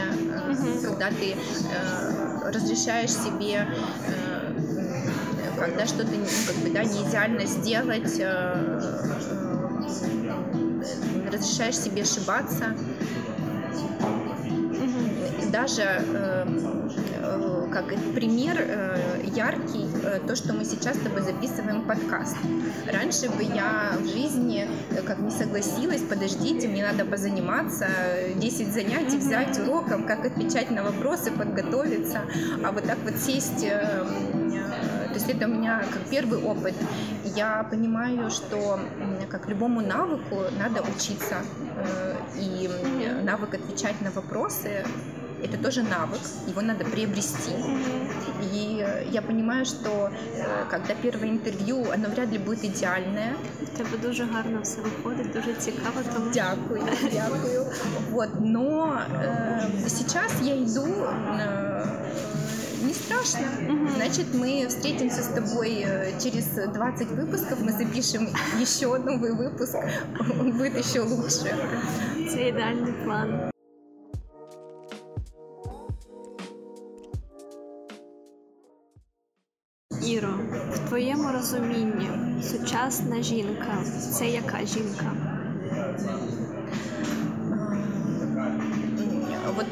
[0.84, 1.36] когда ты
[2.46, 3.68] разрешаешь себе
[5.58, 8.20] когда что-то ну, как бы, да, не идеально сделать,
[11.32, 12.76] разрешаешь себе ошибаться,
[15.52, 16.46] даже э,
[17.22, 19.88] э, как пример э, яркий,
[20.28, 22.38] то, что мы сейчас с тобой записываем подкаст.
[22.92, 24.68] Раньше бы я в жизни
[25.06, 27.88] как не согласилась, подождите, мне надо позаниматься,
[28.36, 32.22] 10 занятий взять уроком, как отвечать на вопросы, подготовиться,
[32.64, 36.74] а вот так вот сесть то есть это у меня как первый опыт.
[37.36, 38.80] Я понимаю, что
[39.30, 41.36] как любому навыку надо учиться.
[42.38, 42.70] И
[43.22, 44.86] навык отвечать на вопросы
[45.44, 47.52] это тоже навык, его надо приобрести.
[48.54, 53.36] И я понимаю, что э, когда первое интервью, оно вряд ли будет идеальное.
[53.78, 56.02] Тебе дуже гарно все виходить, дуже цікаво.
[56.14, 56.32] Тому...
[56.34, 56.82] Дякую,
[57.12, 57.66] дякую.
[58.12, 61.72] Вот, но э, сейчас я иду э,
[62.84, 63.48] не страшно.
[63.96, 68.28] Значит, мы встретимся с тобой э, через 20 выпусков, мы запишем
[68.60, 69.76] еще новый выпуск,
[70.40, 71.48] он будет еще лучше.
[72.18, 73.51] Это идеальный план.
[80.07, 80.29] Іро,
[80.73, 82.11] в твоєму розумінні
[82.43, 85.13] сучасна жінка це яка жінка?
[89.57, 89.67] Вот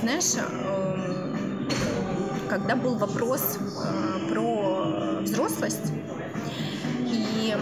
[0.00, 0.36] знаешь,
[2.48, 3.58] когда был вопрос
[4.30, 5.92] про взрослость,
[7.06, 7.54] и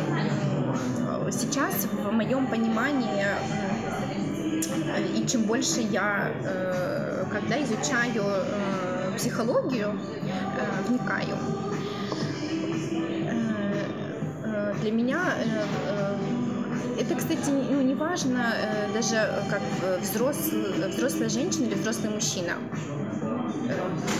[1.30, 3.26] сейчас в моем понимании,
[5.16, 6.30] и чем больше я,
[7.32, 8.24] когда изучаю
[9.16, 9.98] психологию
[10.88, 11.36] вникаю,
[14.81, 15.21] для меня
[16.99, 18.53] это, кстати, ну, не важно
[18.93, 19.15] даже
[19.49, 19.61] как
[20.01, 22.53] взрослый, взрослая женщина или взрослый мужчина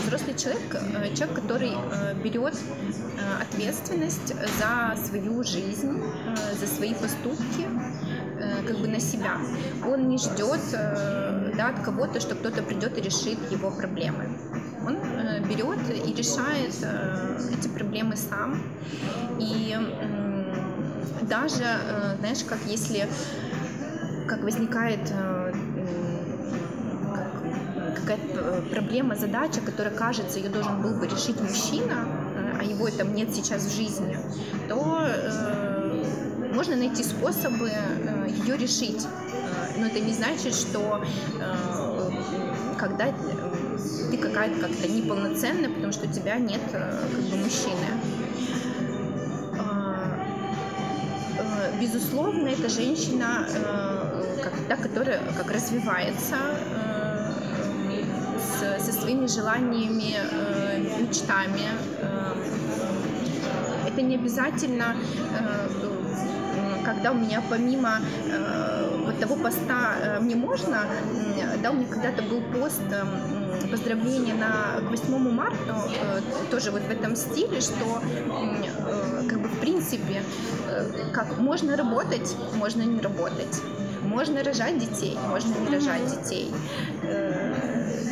[0.04, 6.02] взрослый человек, э, человек, который э, берет э, ответственность за свою жизнь,
[6.58, 7.66] за свои поступки,
[8.66, 9.36] как бы на себя.
[9.86, 10.60] Он не ждет
[11.56, 14.28] да, от кого-то, что кто-то придет и решит его проблемы.
[14.84, 14.96] Он
[15.48, 16.74] берет и решает
[17.56, 18.60] эти проблемы сам.
[19.38, 19.76] И
[21.22, 21.64] даже,
[22.20, 23.08] знаешь, как если
[24.26, 25.00] как возникает
[28.02, 32.88] какая-то э, проблема, задача, которая, кажется, ее должен был бы решить мужчина, э, а его
[32.90, 34.16] там нет сейчас в жизни,
[34.68, 39.06] то э, можно найти способы э, ее решить.
[39.06, 41.02] Э, но это не значит, что
[41.40, 42.10] э,
[42.78, 43.06] когда
[44.10, 47.86] ты какая-то как-то неполноценная, потому что у тебя нет э, как бы мужчины.
[51.82, 53.44] Безусловно, эта женщина,
[54.40, 56.36] как, да, которая как развивается,
[58.78, 61.66] со своими желаниями, э, мечтами.
[61.98, 62.34] Э,
[63.88, 65.68] это не обязательно, э,
[66.84, 67.98] когда у меня помимо
[69.04, 70.84] вот того поста «мне можно»,
[71.60, 72.82] да, у меня когда-то был пост
[73.70, 75.76] поздравления на, к 8 марта,
[76.50, 78.00] тоже вот в этом стиле, что
[79.62, 80.22] принципе,
[81.12, 83.62] как можно работать, можно не работать.
[84.02, 86.52] Можно рожать детей, можно не рожать детей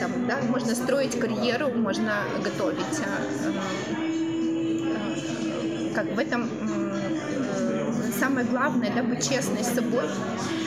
[0.00, 3.00] там, да, можно строить карьеру, можно готовить.
[3.04, 3.18] А,
[4.96, 6.48] а, как в этом
[8.18, 10.04] самое главное, да, быть честной с собой,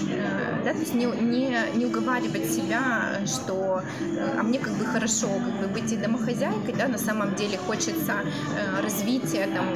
[0.10, 4.86] э, да, то есть не, не, не уговаривать себя, что э, а мне как бы
[4.86, 9.68] хорошо как бы быть и домохозяйкой, да, на самом деле хочется э, развития, там,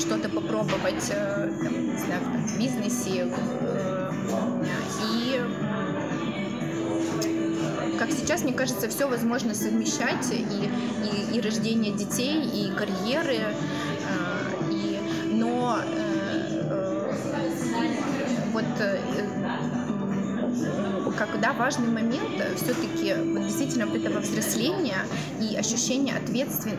[0.00, 3.30] что-то попробовать, там, не знаю, в бизнесе,
[5.12, 5.40] и
[7.98, 13.52] как сейчас, мне кажется, все возможно совмещать, и, и, и рождение детей, и карьеры, э,
[14.70, 14.98] и,
[15.32, 16.20] но э,
[21.20, 24.98] э, вот когда важный момент все-таки вот действительно вот этого взросления
[25.40, 26.76] и ощущения ответствен...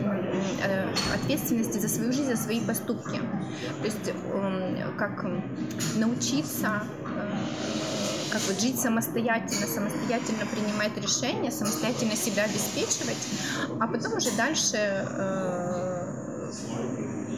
[1.14, 3.20] ответственности за свою жизнь, за свои поступки.
[3.80, 5.24] То есть эм, как
[5.96, 6.82] научиться
[8.32, 13.18] как вот жить самостоятельно, самостоятельно принимать решения, самостоятельно себя обеспечивать,
[13.78, 16.52] а потом уже дальше э,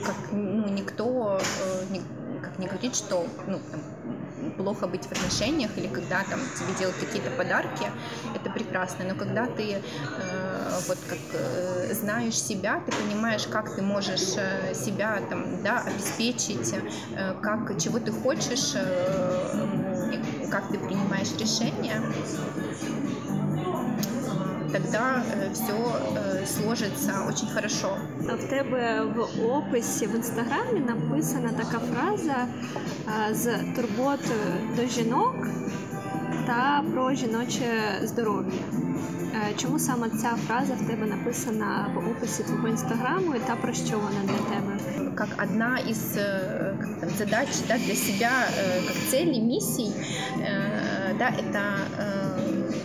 [0.06, 2.00] как ну, никто э, не,
[2.40, 3.80] как не говорит, что ну, там,
[4.56, 7.86] плохо быть в отношениях или когда там тебе делают какие-то подарки,
[8.34, 9.04] это прекрасно.
[9.04, 14.74] Но когда ты э, вот как э, знаешь себя, ты понимаешь, как ты можешь э,
[14.74, 16.74] себя там да обеспечить,
[17.16, 18.72] э, как чего ты хочешь.
[18.74, 19.94] Э,
[20.50, 22.00] как ты принимаешь решения,
[24.73, 27.97] тогда э, все э, сложится очень хорошо.
[28.29, 32.47] А в тебе в описі в інстаграмі написана така фраза
[33.31, 33.45] з
[33.75, 35.47] турботою до жінок
[36.47, 38.59] та про жіноче здоров'я.
[39.57, 44.21] Чому саме ця фраза в тебе написана в описі твого інстаграму, та про що вона
[44.23, 44.79] для тебе?
[45.15, 49.91] Как одна из э, как там, задач да, для себя, э, как целей, миссий,
[50.39, 52.32] э, да, это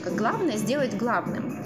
[0.03, 1.57] как главное сделать главным.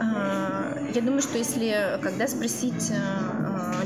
[0.00, 2.92] Я думаю, что если когда спросить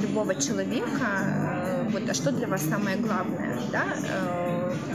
[0.00, 3.84] любого человека, вот, а что для вас самое главное, да,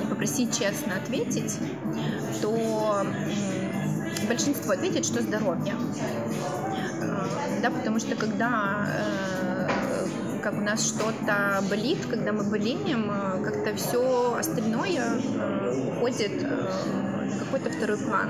[0.01, 1.57] и попросить честно ответить,
[2.41, 3.05] то
[4.27, 5.75] большинство ответит, что здоровье.
[7.01, 13.43] Э, да, потому что когда э, как у нас что-то болит, когда мы болеем, э,
[13.43, 15.21] как-то все остальное
[15.87, 16.45] уходит
[17.39, 18.29] какой-то второй план.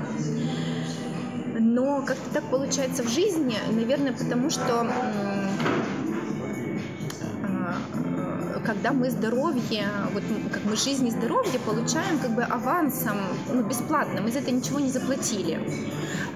[1.58, 4.86] Но как-то так получается в жизни, наверное, потому что
[8.64, 10.22] когда мы здоровье, вот
[10.52, 13.18] как мы жизнь и здоровье получаем как бы авансом,
[13.52, 15.60] ну, бесплатно, мы за это ничего не заплатили.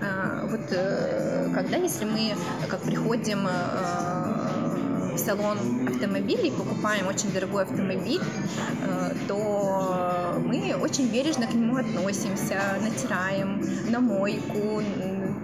[0.01, 2.37] А, вот э, когда, если мы
[2.69, 4.18] как приходим э,
[5.19, 5.59] в салон
[5.89, 14.01] автомобилей, покупаем очень дорогой автомобиль, э, то мы очень бережно к нему относимся, натираем на
[14.01, 14.83] мойку,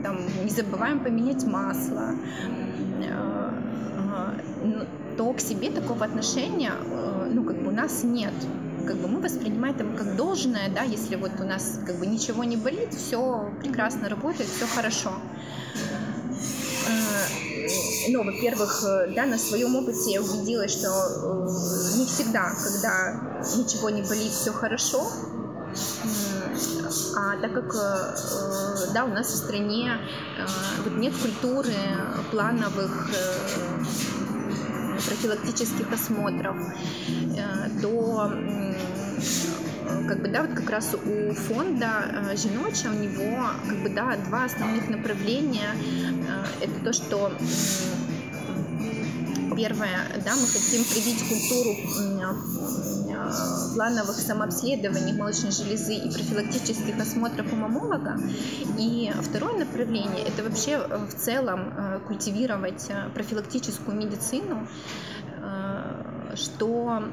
[0.02, 2.14] там, не забываем поменять масло
[5.16, 8.32] то к себе такого отношения, э, ну, как бы у нас нет.
[8.86, 12.44] Как бы мы воспринимаем это как должное, да, если вот у нас как бы ничего
[12.44, 15.12] не болит, все прекрасно работает, все хорошо.
[18.08, 20.88] Ну, во-первых, да, на своем опыте я убедилась, что
[21.96, 25.10] не всегда, когда ничего не болит, все хорошо.
[27.16, 27.74] А так как
[28.92, 29.98] да, у нас в стране
[30.84, 31.72] вот нет культуры
[32.30, 33.10] плановых
[35.06, 36.56] профилактических осмотров,
[37.82, 38.32] то
[40.08, 44.16] как бы, да, вот как раз у фонда э, Женоча у него, как бы, да,
[44.28, 45.70] два основных направления.
[46.28, 47.32] Э, это то, что
[49.56, 51.76] Первое, да, мы хотим привить культуру
[53.74, 58.18] плановых самообследований молочной железы и профилактических осмотров у мамолога.
[58.76, 61.72] И второе направление– это вообще э, в целом
[62.08, 64.66] культивировать профилактическую медицину,
[66.34, 67.04] что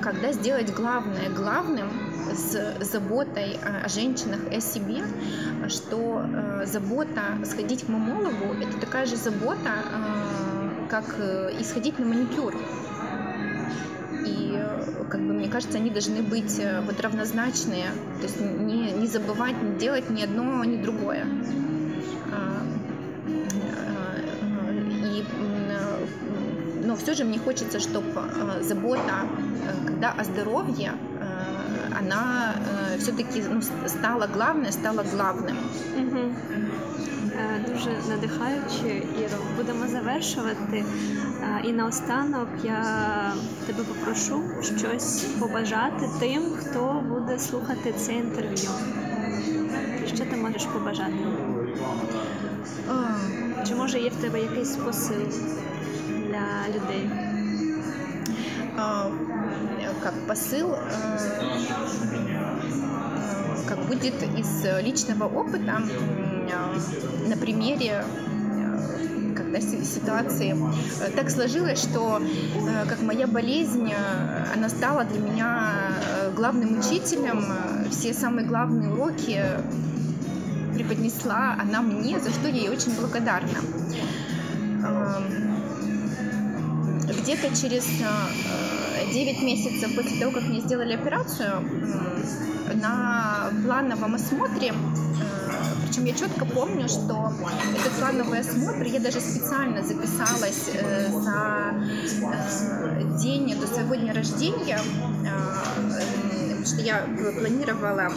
[0.00, 1.88] когда сделать главное главным
[2.32, 5.02] с заботой о женщинах и о себе,
[5.68, 11.98] что э, забота сходить к мамологу– это такая же забота, э, как э, и сходить
[11.98, 12.54] на маникюр.
[14.26, 14.62] И
[15.08, 17.86] как бы мне кажется, они должны быть вот равнозначные,
[18.20, 21.24] то есть не, не забывать не делать ни одно, ни другое.
[26.87, 29.27] но все же мне хочется, чтобы э, забота,
[29.65, 32.55] э, когда о здоровье, э, она
[32.99, 35.57] все-таки ну, стала главной, стала главним.
[35.97, 36.35] Угу.
[37.67, 39.37] Дуже надихаюче, Іро.
[39.57, 40.85] Будемо завершувати.
[41.63, 42.83] І наостанок я
[43.67, 48.69] тебе попрошу щось побажати тим, хто буде слухати це інтерв'ю.
[50.07, 51.27] Що ти можеш побажати?
[53.67, 55.27] Чи може є в тебе якийсь посил?
[56.38, 57.10] Для людей?
[60.02, 60.76] Как посыл,
[63.66, 65.82] как будет из личного опыта
[67.28, 68.04] на примере
[69.36, 70.56] когда ситуации.
[71.16, 72.20] Так сложилось, что
[72.88, 73.92] как моя болезнь,
[74.54, 75.72] она стала для меня
[76.36, 77.44] главным учителем,
[77.90, 79.42] все самые главные уроки
[80.74, 83.48] преподнесла она мне, за что я ей очень благодарна
[87.28, 88.06] где-то через 9
[89.14, 91.62] э, месяцев после того, как мне сделали операцию,
[92.74, 94.72] на плановом осмотре, э,
[95.86, 97.30] причем я четко помню, что
[97.78, 101.74] этот плановый осмотр, я даже специально записалась э, за
[103.22, 104.80] день до своего дня рождения,
[106.64, 107.06] что я
[107.38, 108.10] планировала,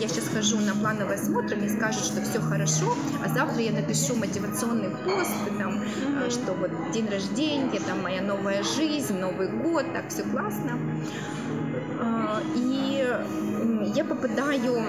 [0.00, 2.94] я сейчас хожу на плановый осмотр, мне скажут, что все хорошо,
[3.24, 6.30] а завтра я напишу мотивационный пост, там, mm-hmm.
[6.30, 10.78] что вот день рождения, там моя новая жизнь, Новый год, так все классно.
[12.00, 13.04] А, и
[13.94, 14.82] я попадаю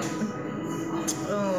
[1.28, 1.52] э,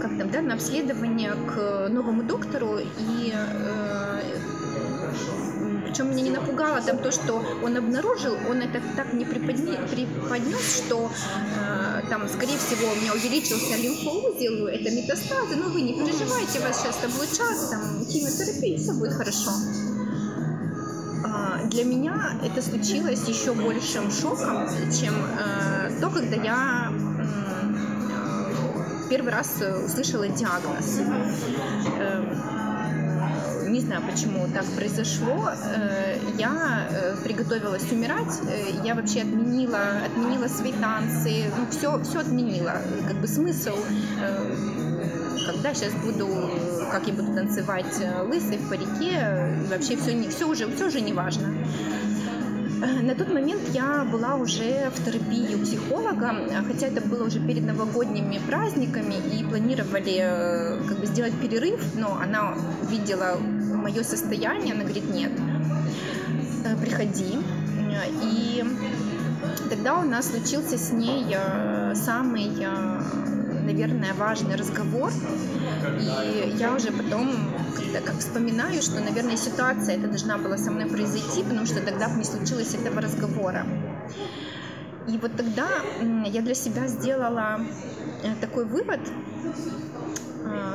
[0.00, 4.20] как там, да, на обследование к новому доктору, и э,
[5.92, 10.84] причем меня не напугало там то, что он обнаружил, он это так не преподнес, преподнес,
[10.86, 11.10] что
[11.54, 16.80] э, там, скорее всего, у меня увеличился лимфоузел, это метастазы, но вы не переживайте, вас
[16.80, 19.50] сейчас облучат, там, химиотерапия, все будет хорошо.
[21.26, 24.66] А, для меня это случилось еще большим шоком,
[24.98, 26.92] чем э, то, когда я э,
[29.10, 31.00] первый раз услышала диагноз.
[31.98, 32.61] Э,
[33.72, 35.48] не знаю, почему так произошло.
[35.50, 42.20] Э, я э, приготовилась умирать, э, я вообще отменила, отменила свои танцы, ну, все, все
[42.20, 42.74] отменила.
[43.08, 43.76] Как бы смысл,
[45.46, 46.28] когда сейчас буду,
[46.90, 47.96] как я буду танцевать
[48.28, 51.48] лысой в парике, вообще все, не, все, уже, все уже не важно.
[53.02, 56.34] На тот момент я была уже в терапии у психолога,
[56.66, 62.54] хотя это было уже перед новогодними праздниками и планировали как бы сделать перерыв, но она
[62.90, 63.38] видела
[63.82, 65.32] мое состояние, она говорит, нет,
[66.64, 67.38] э, приходи.
[68.22, 68.64] И
[69.68, 73.00] тогда у нас случился с ней э, самый, э,
[73.66, 75.10] наверное, важный разговор.
[76.00, 77.28] И я уже потом
[78.06, 82.16] как вспоминаю, что, наверное, ситуация эта должна была со мной произойти, потому что тогда бы
[82.16, 83.66] не случилось этого разговора.
[85.08, 85.66] И вот тогда
[86.26, 87.60] я для себя сделала
[88.40, 89.00] такой вывод,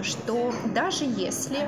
[0.04, 1.68] что даже если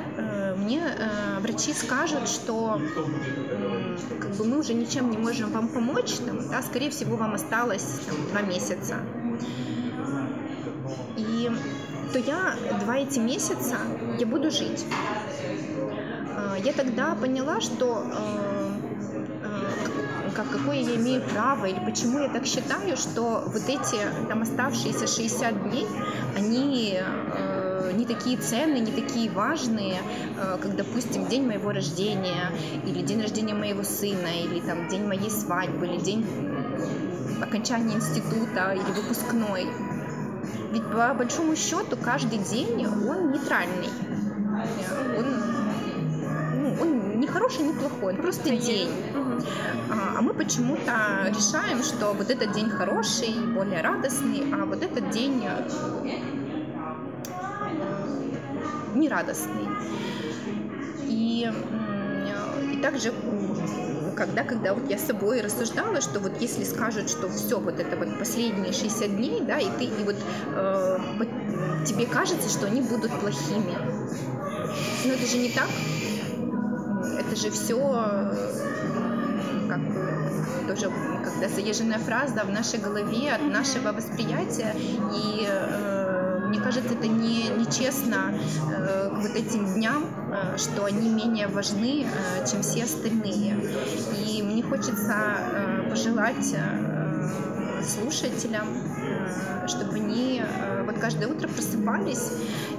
[0.69, 6.13] мне э, врачи скажут, что э, как бы мы уже ничем не можем вам помочь,
[6.25, 8.97] там, да, скорее всего, вам осталось там, два месяца.
[11.17, 11.51] И
[12.13, 13.77] то я два эти месяца
[14.19, 14.85] я буду жить.
[16.35, 18.69] Э, я тогда поняла, что э,
[19.43, 24.41] э, как, какое я имею право или почему я так считаю, что вот эти там
[24.41, 25.87] оставшиеся 60 дней,
[26.37, 27.03] они э,
[27.35, 27.58] э,
[27.93, 29.97] не такие ценные, не такие важные,
[30.37, 32.51] э, как, допустим, день моего рождения,
[32.85, 36.25] или день рождения моего сына, или там день моей свадьбы, или день
[37.41, 39.67] окончания института, или выпускной.
[40.71, 43.89] Ведь по большому счету каждый день он нейтральный.
[45.17, 45.25] Он,
[46.61, 48.89] ну, он не хороший, не плохой, он просто день.
[49.91, 55.09] А, а мы почему-то решаем, что вот этот день хороший, более радостный, а вот этот
[55.09, 55.43] день
[58.95, 59.67] нерадостный.
[61.07, 61.51] И,
[62.73, 63.13] и также
[64.15, 67.95] когда, когда вот я с собой рассуждала, что вот если скажут, что все, вот это
[67.95, 70.17] вот последние 60 дней, да, и ты, и вот,
[70.55, 70.97] э,
[71.85, 73.77] тебе кажется, что они будут плохими.
[75.05, 75.69] Но это же не так.
[77.17, 77.77] Это же все
[79.69, 79.79] как
[80.67, 80.91] тоже
[81.23, 84.75] когда заезженная фраза в нашей голове от нашего восприятия
[85.13, 85.98] и э,
[86.49, 88.33] мне кажется, это не, нечестно
[88.71, 93.55] э, вот этим дням, э, что они менее важны, э, чем все остальные.
[94.27, 102.31] И мне хочется э, пожелать э, слушателям, э, чтобы они э, вот каждое утро просыпались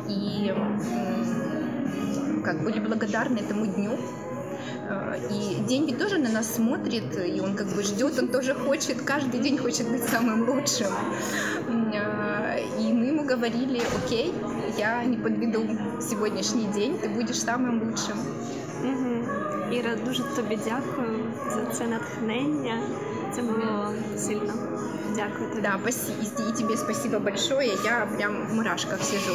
[0.08, 3.96] и э, как были благодарны этому дню,
[4.88, 8.54] э, и день ведь тоже на нас смотрит, и он как бы ждет, он тоже
[8.54, 10.92] хочет, каждый день хочет быть самым лучшим
[13.19, 14.33] Э, и мы ему говорили, окей,
[14.77, 15.65] я не подведу
[16.01, 18.17] сегодняшний день, ти будеш самим лучшим.
[18.83, 19.75] Угу.
[19.75, 22.79] Іра, дуже тобі дякую за це натхнення.
[23.35, 24.53] Це було сильно.
[25.15, 25.61] Дякую тобі.
[25.61, 25.79] Да,
[26.49, 27.77] и тебе спасибо большое.
[27.83, 29.33] Я прям в мурашках сижу.